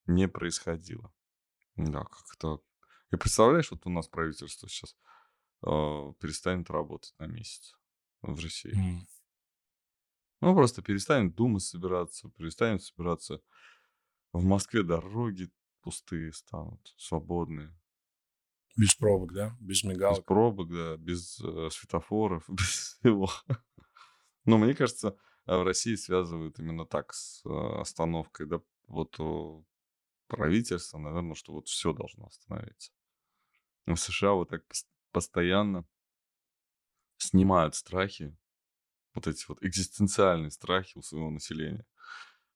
не 0.05 0.27
происходило. 0.27 1.11
Да, 1.75 2.03
как-то... 2.05 2.61
И 3.11 3.17
представляешь, 3.17 3.71
вот 3.71 3.85
у 3.85 3.89
нас 3.89 4.07
правительство 4.07 4.69
сейчас 4.69 4.95
э, 5.63 5.67
перестанет 6.19 6.69
работать 6.69 7.15
на 7.19 7.27
месяц 7.27 7.75
в 8.21 8.39
России. 8.41 8.75
М. 8.75 9.05
Ну, 10.41 10.53
просто 10.55 10.81
перестанет 10.81 11.35
Дума 11.35 11.59
собираться, 11.59 12.29
перестанет 12.29 12.83
собираться. 12.83 13.41
В 14.33 14.43
Москве 14.43 14.83
дороги 14.83 15.51
пустые 15.81 16.33
станут, 16.33 16.93
свободные. 16.97 17.75
Без 18.77 18.95
пробок, 18.95 19.33
да? 19.33 19.55
Без 19.59 19.83
Без 19.83 19.89
мигалок. 19.89 20.25
пробок, 20.25 20.69
да, 20.71 20.97
без 20.97 21.39
э, 21.39 21.69
светофоров, 21.71 22.45
без 22.49 22.97
всего. 22.99 23.29
Но 24.45 24.57
мне 24.57 24.73
кажется, 24.73 25.17
а 25.45 25.57
в 25.59 25.63
России 25.63 25.95
связывают 25.95 26.59
именно 26.59 26.85
так 26.85 27.13
с 27.13 27.43
э, 27.45 27.49
остановкой, 27.79 28.47
да, 28.47 28.61
вот 28.87 29.15
э, 29.19 29.63
правительство, 30.27 30.97
наверное, 30.97 31.35
что 31.35 31.53
вот 31.53 31.67
все 31.67 31.93
должно 31.93 32.27
остановиться. 32.27 32.91
В 33.85 33.95
США 33.95 34.33
вот 34.33 34.49
так 34.49 34.63
пос- 34.63 34.87
постоянно 35.11 35.85
снимают 37.17 37.75
страхи, 37.75 38.35
вот 39.13 39.27
эти 39.27 39.45
вот 39.47 39.63
экзистенциальные 39.63 40.51
страхи 40.51 40.97
у 40.97 41.01
своего 41.01 41.29
населения. 41.29 41.85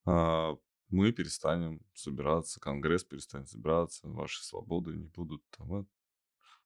А, 0.05 0.55
Мы 0.89 1.11
перестанем 1.11 1.82
собираться, 1.93 2.59
Конгресс 2.59 3.03
перестанет 3.03 3.49
собираться, 3.49 4.07
ваши 4.07 4.43
свободы 4.43 4.95
не 4.95 5.07
будут 5.07 5.43
там. 5.51 5.88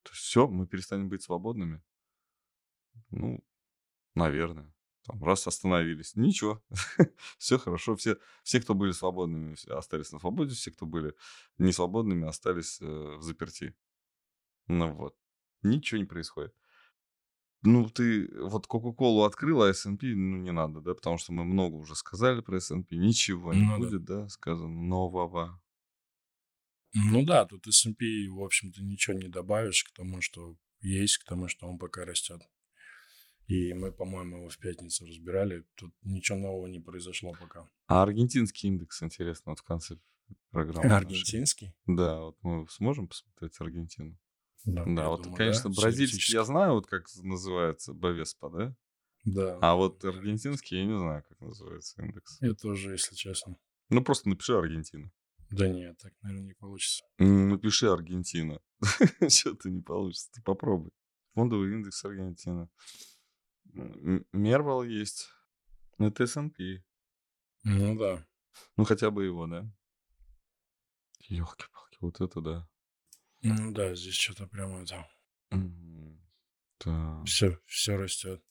Вот. 0.00 0.10
То 0.10 0.10
есть 0.12 0.22
все, 0.22 0.48
мы 0.48 0.66
перестанем 0.66 1.08
быть 1.08 1.22
свободными. 1.22 1.82
Ну, 3.10 3.44
наверное. 4.14 4.72
Там, 5.02 5.22
раз 5.24 5.46
остановились. 5.46 6.14
Ничего. 6.14 6.62
Все 7.38 7.58
хорошо. 7.58 7.96
Все, 7.96 8.18
все, 8.42 8.60
кто 8.60 8.74
были 8.74 8.92
свободными, 8.92 9.56
остались 9.72 10.12
на 10.12 10.18
свободе. 10.18 10.54
Все, 10.54 10.70
кто 10.70 10.86
были 10.86 11.14
не 11.58 11.72
свободными, 11.72 12.28
остались 12.28 12.80
э, 12.80 13.16
в 13.16 13.22
заперти. 13.22 13.74
Ну 14.66 14.92
вот. 14.92 15.16
Ничего 15.62 15.98
не 15.98 16.06
происходит. 16.06 16.54
Ну, 17.62 17.88
ты 17.90 18.30
вот 18.40 18.66
Кока-Колу 18.66 19.24
открыл, 19.24 19.62
а 19.62 19.68
S&P, 19.68 20.06
ну, 20.14 20.38
не 20.38 20.50
надо, 20.50 20.80
да, 20.80 20.94
потому 20.94 21.18
что 21.18 21.32
мы 21.32 21.44
много 21.44 21.74
уже 21.74 21.94
сказали 21.94 22.40
про 22.40 22.56
S&P. 22.56 22.96
Ничего 22.96 23.52
не 23.52 23.66
Ну 23.66 23.72
да. 23.72 23.78
будет, 23.78 24.04
да, 24.04 24.28
сказано 24.28 24.68
нового. 24.68 25.60
Ну 26.92 27.24
да, 27.24 27.44
тут 27.46 27.66
S&P, 27.66 28.28
в 28.30 28.42
общем-то, 28.42 28.82
ничего 28.82 29.16
не 29.16 29.28
добавишь 29.28 29.84
к 29.84 29.92
тому, 29.92 30.20
что 30.20 30.56
есть, 30.80 31.18
к 31.18 31.24
тому, 31.24 31.48
что 31.48 31.66
он 31.66 31.78
пока 31.78 32.04
растет. 32.04 32.40
И 33.46 33.72
мы, 33.74 33.90
по-моему, 33.92 34.38
его 34.38 34.48
в 34.48 34.58
пятницу 34.58 35.06
разбирали. 35.06 35.64
Тут 35.74 35.92
ничего 36.02 36.38
нового 36.38 36.66
не 36.66 36.80
произошло 36.80 37.32
пока. 37.38 37.68
А 37.86 38.02
аргентинский 38.02 38.68
индекс, 38.68 39.02
интересно, 39.02 39.52
вот 39.52 39.58
в 39.58 39.64
конце 39.64 39.96
программы 40.50 40.88
нашей. 40.88 41.04
Аргентинский? 41.06 41.74
Да, 41.86 42.20
вот 42.20 42.36
мы 42.42 42.68
сможем 42.68 43.08
посмотреть 43.08 43.60
Аргентину? 43.60 44.16
Да, 44.64 44.84
Да, 44.84 45.08
вот, 45.08 45.22
думаю, 45.22 45.36
конечно, 45.36 45.70
да, 45.70 45.80
бразильский 45.80 46.34
я 46.34 46.44
знаю, 46.44 46.74
вот 46.74 46.86
как 46.86 47.06
называется, 47.22 47.92
Бавеспа, 47.92 48.50
да? 48.50 48.76
Да, 49.24 49.58
А 49.60 49.74
вот 49.74 50.04
аргентинский 50.04 50.78
я 50.78 50.84
не 50.84 50.96
знаю, 50.98 51.24
как 51.28 51.40
называется 51.40 52.02
индекс. 52.02 52.38
я 52.40 52.54
тоже, 52.54 52.92
если 52.92 53.14
честно. 53.14 53.56
Ну, 53.88 54.02
просто 54.04 54.28
напиши 54.28 54.52
Аргентина. 54.54 55.10
Да 55.50 55.68
нет, 55.68 55.98
так, 55.98 56.12
наверное, 56.22 56.46
не 56.46 56.54
получится. 56.54 57.04
Напиши 57.18 57.86
Аргентина. 57.88 58.60
Что-то 59.28 59.68
не 59.70 59.82
получится, 59.82 60.30
ты 60.32 60.42
попробуй. 60.42 60.92
Фондовый 61.34 61.72
индекс 61.72 62.04
Аргентины. 62.04 62.68
М, 63.74 64.24
Мервал 64.32 64.84
есть. 64.84 65.28
Это 65.98 66.24
S&P. 66.24 66.84
Ну 67.64 67.98
да. 67.98 68.26
Ну, 68.76 68.84
хотя 68.84 69.10
бы 69.10 69.24
его, 69.24 69.46
да? 69.46 69.70
Ёлки-палки, 71.28 71.98
вот 72.00 72.20
это 72.20 72.40
да. 72.40 72.68
Ну 73.42 73.72
да, 73.72 73.94
здесь 73.94 74.14
что-то 74.14 74.46
прямо 74.46 74.82
это... 74.82 75.06
Так, 76.78 77.26
Все, 77.26 77.58
все 77.66 77.96
растет. 77.96 78.42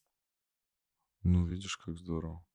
ну, 1.24 1.48
видишь, 1.48 1.78
как 1.78 1.98
здорово. 1.98 2.46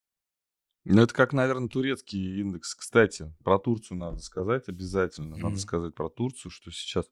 Ну, 0.85 1.03
это 1.03 1.15
как, 1.15 1.33
наверное, 1.33 1.69
турецкий 1.69 2.41
индекс. 2.41 2.75
Кстати, 2.75 3.35
про 3.43 3.59
Турцию 3.59 3.99
надо 3.99 4.19
сказать 4.19 4.69
обязательно. 4.69 5.37
Надо 5.39 5.57
Мгм. 5.57 5.59
сказать 5.59 5.95
про 5.95 6.11
Турцию, 6.11 6.51
что 6.53 6.71
сейчас 6.71 7.11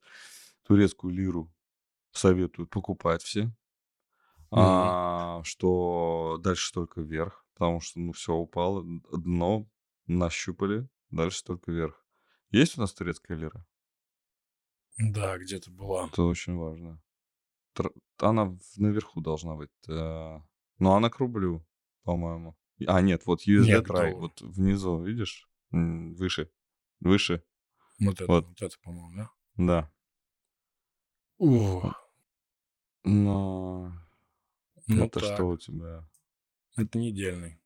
турецкую 0.62 1.14
лиру 1.14 1.52
советуют 2.12 2.70
покупать 2.70 3.22
все. 3.22 3.52
Мгм. 4.54 4.94
А, 4.94 5.42
что 5.44 6.38
дальше 6.42 6.72
только 6.72 7.00
вверх, 7.00 7.46
потому 7.54 7.80
что, 7.80 8.00
ну, 8.00 8.12
все 8.12 8.34
упало, 8.34 8.84
дно 9.12 9.68
нащупали, 10.06 10.88
дальше 11.10 11.42
только 11.44 11.72
вверх. 11.72 12.06
Есть 12.50 12.76
у 12.76 12.82
нас 12.82 12.92
турецкая 12.92 13.36
лира? 13.38 13.66
Да, 14.98 15.36
где-то 15.36 15.70
была. 15.70 16.08
Это 16.10 16.22
очень 16.24 16.56
важно. 16.56 17.02
Тр- 17.76 17.94
Она 18.18 18.56
наверху 18.76 19.20
должна 19.20 19.56
быть. 19.56 19.70
э, 19.88 19.92
Но 20.78 20.96
она 20.96 21.10
к 21.10 21.18
рублю, 21.18 21.66
по-моему. 22.04 22.56
А, 22.86 23.00
нет, 23.00 23.26
вот 23.26 23.46
USD 23.46 23.64
Нет, 23.64 23.88
вот 23.88 24.40
внизу, 24.40 25.02
видишь? 25.02 25.48
Выше. 25.70 26.50
Выше. 27.00 27.42
Вот 28.00 28.14
это, 28.14 28.26
Вот, 28.26 28.46
вот 28.46 28.62
это, 28.62 28.76
по-моему, 28.82 29.16
да? 29.16 29.30
да. 29.56 29.92
Ух, 31.38 31.94
Но 33.04 33.92
ну 34.86 35.04
это 35.04 35.20
что 35.20 35.36
так, 35.36 35.46
у 35.46 35.56
тебя? 35.56 36.08
это 36.76 36.98
недельный. 36.98 37.60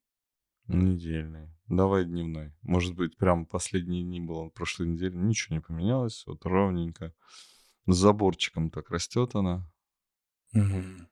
Недельный. 0.66 1.50
Давай 1.68 2.04
дневной. 2.04 2.52
Может 2.62 2.94
быть, 2.94 3.16
прям 3.16 3.46
последние 3.46 4.02
дни 4.02 4.20
было 4.20 4.48
прошлой 4.48 4.88
недели. 4.88 5.14
Ничего 5.14 5.56
не 5.56 5.60
поменялось. 5.60 6.24
Вот 6.26 6.44
ровненько. 6.44 7.14
С 7.86 7.96
заборчиком 7.96 8.70
так 8.70 8.90
растет 8.90 9.34
она. 9.34 9.70
Мгм. 10.52 11.08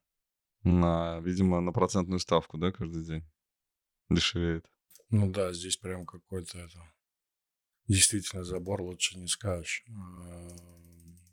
На, 0.64 1.20
видимо, 1.20 1.60
на 1.60 1.72
процентную 1.72 2.18
ставку, 2.18 2.56
да, 2.56 2.72
каждый 2.72 3.04
день 3.04 3.24
дешевеет. 4.10 4.66
Ну 5.10 5.30
да, 5.30 5.52
здесь 5.52 5.76
прям 5.76 6.06
какой-то 6.06 6.58
это... 6.58 6.78
Действительно, 7.86 8.44
забор 8.44 8.80
лучше 8.80 9.18
не 9.18 9.28
скажешь. 9.28 9.84
А, 9.90 10.48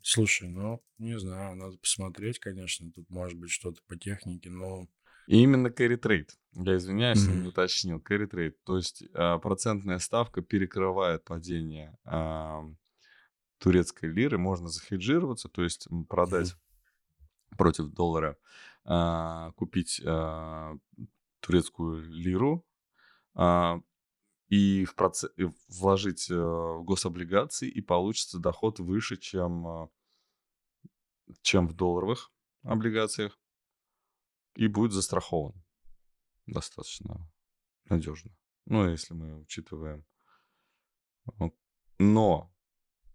Слушай, 0.02 0.48
ну, 0.48 0.82
не 0.98 1.18
знаю, 1.18 1.54
надо 1.56 1.78
посмотреть, 1.78 2.40
конечно. 2.40 2.90
Тут 2.90 3.08
может 3.08 3.38
быть 3.38 3.50
что-то 3.50 3.80
по 3.86 3.96
технике, 3.96 4.50
но... 4.50 4.88
И 5.28 5.40
именно 5.40 5.68
carry 5.68 5.96
trade. 5.96 6.30
Я 6.54 6.76
извиняюсь, 6.76 7.24
я 7.24 7.32
не 7.32 7.48
уточнил. 7.48 7.98
Carry 7.98 8.28
trade. 8.28 8.54
То 8.64 8.76
есть 8.76 9.04
а, 9.14 9.38
процентная 9.38 10.00
ставка 10.00 10.42
перекрывает 10.42 11.24
падение 11.24 11.96
а, 12.04 12.64
турецкой 13.58 14.10
лиры. 14.10 14.38
Можно 14.38 14.68
захеджироваться, 14.68 15.48
то 15.48 15.62
есть 15.62 15.86
продать 16.08 16.56
против 17.56 17.92
доллара, 17.92 18.36
а, 18.84 19.52
купить 19.52 20.02
а, 20.04 20.76
турецкую 21.42 22.02
лиру 22.08 22.66
а, 23.34 23.80
и, 24.48 24.84
в 24.84 24.94
и 25.36 25.48
вложить 25.68 26.30
э, 26.30 26.34
в 26.34 26.84
гособлигации, 26.84 27.68
и 27.68 27.80
получится 27.80 28.38
доход 28.38 28.78
выше, 28.78 29.16
чем, 29.16 29.66
а, 29.66 29.88
чем 31.42 31.68
в 31.68 31.74
долларовых 31.74 32.32
облигациях, 32.62 33.38
и 34.54 34.68
будет 34.68 34.92
застрахован 34.92 35.62
достаточно 36.46 37.30
надежно. 37.88 38.30
Ну, 38.66 38.88
если 38.88 39.14
мы 39.14 39.40
учитываем. 39.40 40.04
Но 41.98 42.52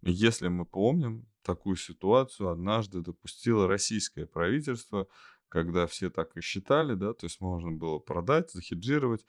если 0.02 0.48
мы 0.48 0.66
помним, 0.66 1.26
такую 1.42 1.76
ситуацию 1.76 2.50
однажды 2.50 3.00
допустило 3.00 3.66
российское 3.66 4.26
правительство, 4.26 5.08
когда 5.48 5.86
все 5.86 6.10
так 6.10 6.36
и 6.36 6.40
считали, 6.40 6.94
да, 6.94 7.12
то 7.14 7.26
есть 7.26 7.40
можно 7.40 7.72
было 7.72 7.98
продать, 7.98 8.50
захеджировать 8.50 9.24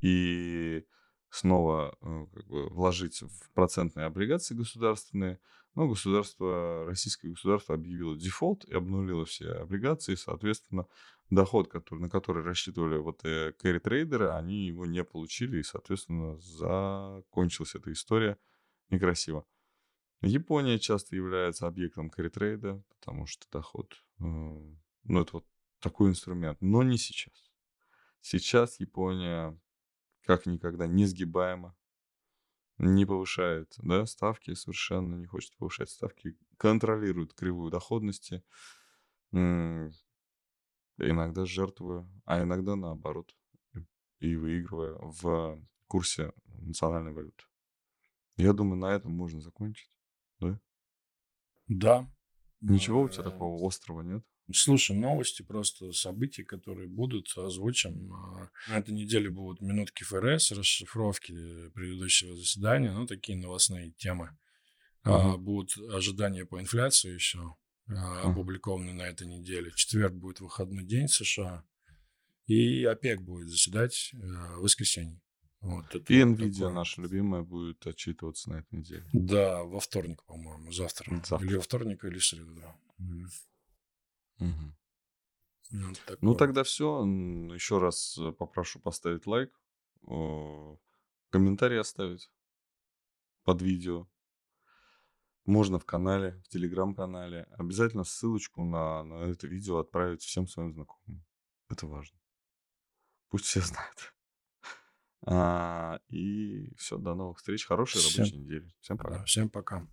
и 0.00 0.84
снова 1.30 1.96
э, 2.00 2.26
как 2.32 2.46
бы, 2.46 2.68
вложить 2.68 3.22
в 3.22 3.50
процентные 3.52 4.06
облигации 4.06 4.54
государственные, 4.54 5.40
Но 5.74 5.86
государство, 5.88 6.86
российское 6.86 7.28
государство 7.28 7.74
объявило 7.74 8.16
дефолт 8.16 8.64
и 8.64 8.74
обнулило 8.74 9.26
все 9.26 9.50
облигации. 9.50 10.14
Соответственно, 10.14 10.86
доход, 11.28 11.68
который, 11.68 12.00
на 12.00 12.08
который 12.08 12.42
рассчитывали 12.42 12.96
вот 12.96 13.22
э, 13.24 13.52
кэрри-трейдеры, 13.52 14.30
они 14.30 14.66
его 14.68 14.86
не 14.86 15.04
получили. 15.04 15.58
И, 15.58 15.62
соответственно, 15.62 16.38
закончилась 16.38 17.74
эта 17.74 17.92
история 17.92 18.38
некрасиво. 18.88 19.44
Япония 20.22 20.78
часто 20.78 21.14
является 21.14 21.66
объектом 21.66 22.08
кэрри-трейда, 22.08 22.82
потому 22.88 23.26
что 23.26 23.46
доход, 23.52 23.92
э, 24.18 24.24
ну, 24.24 25.20
это 25.20 25.30
вот 25.34 25.46
такой 25.80 26.10
инструмент. 26.10 26.60
Но 26.60 26.82
не 26.82 26.98
сейчас. 26.98 27.52
Сейчас 28.20 28.80
Япония 28.80 29.58
как 30.26 30.44
никогда 30.44 30.86
несгибаема, 30.86 31.76
не 32.78 33.06
повышает 33.06 33.72
да, 33.78 34.04
ставки 34.06 34.52
совершенно, 34.54 35.14
не 35.14 35.26
хочет 35.26 35.56
повышать 35.56 35.88
ставки, 35.88 36.36
контролирует 36.58 37.32
кривую 37.32 37.70
доходности, 37.70 38.42
иногда 39.32 39.92
жертвуя, 41.46 42.06
а 42.24 42.42
иногда 42.42 42.74
наоборот, 42.76 43.34
и 44.18 44.34
выигрывая 44.36 44.96
в 44.98 45.62
курсе 45.86 46.32
национальной 46.44 47.12
валюты. 47.12 47.44
Я 48.36 48.52
думаю, 48.52 48.76
на 48.76 48.92
этом 48.92 49.12
можно 49.12 49.40
закончить, 49.40 49.90
да? 50.40 50.60
Да. 51.68 52.12
Ничего 52.60 53.02
у 53.02 53.08
тебя 53.08 53.22
такого 53.24 53.66
острого 53.66 54.02
нет? 54.02 54.26
Слушай, 54.52 54.96
новости, 54.96 55.42
просто 55.42 55.92
события, 55.92 56.44
которые 56.44 56.86
будут, 56.86 57.36
озвучим. 57.36 58.12
А, 58.12 58.50
на 58.68 58.78
этой 58.78 58.94
неделе 58.94 59.28
будут 59.28 59.60
минутки 59.60 60.04
ФРС, 60.04 60.52
расшифровки 60.52 61.68
предыдущего 61.70 62.36
заседания, 62.36 62.92
ну, 62.92 63.06
такие 63.06 63.36
новостные 63.36 63.90
темы. 63.92 64.36
Uh-huh. 65.04 65.36
Будут 65.36 65.76
ожидания 65.92 66.44
по 66.44 66.60
инфляции 66.60 67.12
еще 67.12 67.56
uh-huh. 67.88 68.30
опубликованы 68.30 68.92
на 68.92 69.02
этой 69.02 69.26
неделе. 69.26 69.70
В 69.70 69.76
четверг 69.76 70.14
будет 70.14 70.40
выходной 70.40 70.84
день 70.84 71.08
США. 71.08 71.64
И 72.46 72.84
ОПЕК 72.84 73.22
будет 73.22 73.48
заседать 73.48 74.10
в 74.12 74.60
воскресенье. 74.60 75.20
Вот, 75.60 75.92
это 75.92 76.12
и 76.12 76.22
NVIDIA 76.22 76.52
такое. 76.52 76.70
наша 76.70 77.02
любимая 77.02 77.42
будет 77.42 77.84
отчитываться 77.86 78.50
на 78.50 78.56
этой 78.58 78.78
неделе. 78.78 79.04
Да, 79.12 79.64
во 79.64 79.80
вторник, 79.80 80.22
по-моему, 80.24 80.70
завтра. 80.70 81.10
завтра. 81.24 81.44
Или 81.44 81.56
во 81.56 81.62
вторник, 81.62 82.04
или 82.04 82.18
в 82.18 82.24
среду, 82.24 82.54
да. 82.54 82.76
Угу. 84.38 84.76
Вот 85.72 86.18
ну, 86.20 86.34
тогда 86.34 86.62
все. 86.62 87.04
Еще 87.04 87.78
раз 87.78 88.18
э, 88.18 88.32
попрошу 88.32 88.78
поставить 88.78 89.26
лайк, 89.26 89.52
комментарий 91.30 91.80
оставить 91.80 92.30
под 93.42 93.62
видео. 93.62 94.08
Можно 95.44 95.78
в 95.78 95.84
канале, 95.84 96.40
в 96.44 96.48
телеграм-канале. 96.48 97.46
Обязательно 97.52 98.04
ссылочку 98.04 98.64
на, 98.64 99.04
на 99.04 99.14
это 99.24 99.46
видео 99.46 99.78
отправить 99.78 100.22
всем 100.22 100.48
своим 100.48 100.72
знакомым. 100.72 101.24
Это 101.68 101.86
важно. 101.86 102.18
Пусть 103.28 103.44
все 103.44 103.60
знают. 103.62 104.14
А, 105.24 106.00
и 106.08 106.74
все, 106.76 106.98
до 106.98 107.14
новых 107.14 107.38
встреч. 107.38 107.64
Хорошей 107.64 108.00
всем, 108.00 108.24
рабочей 108.24 108.38
недели. 108.38 108.74
Всем 108.80 108.98
пока. 108.98 109.18
Да, 109.18 109.24
всем 109.24 109.48
пока. 109.48 109.86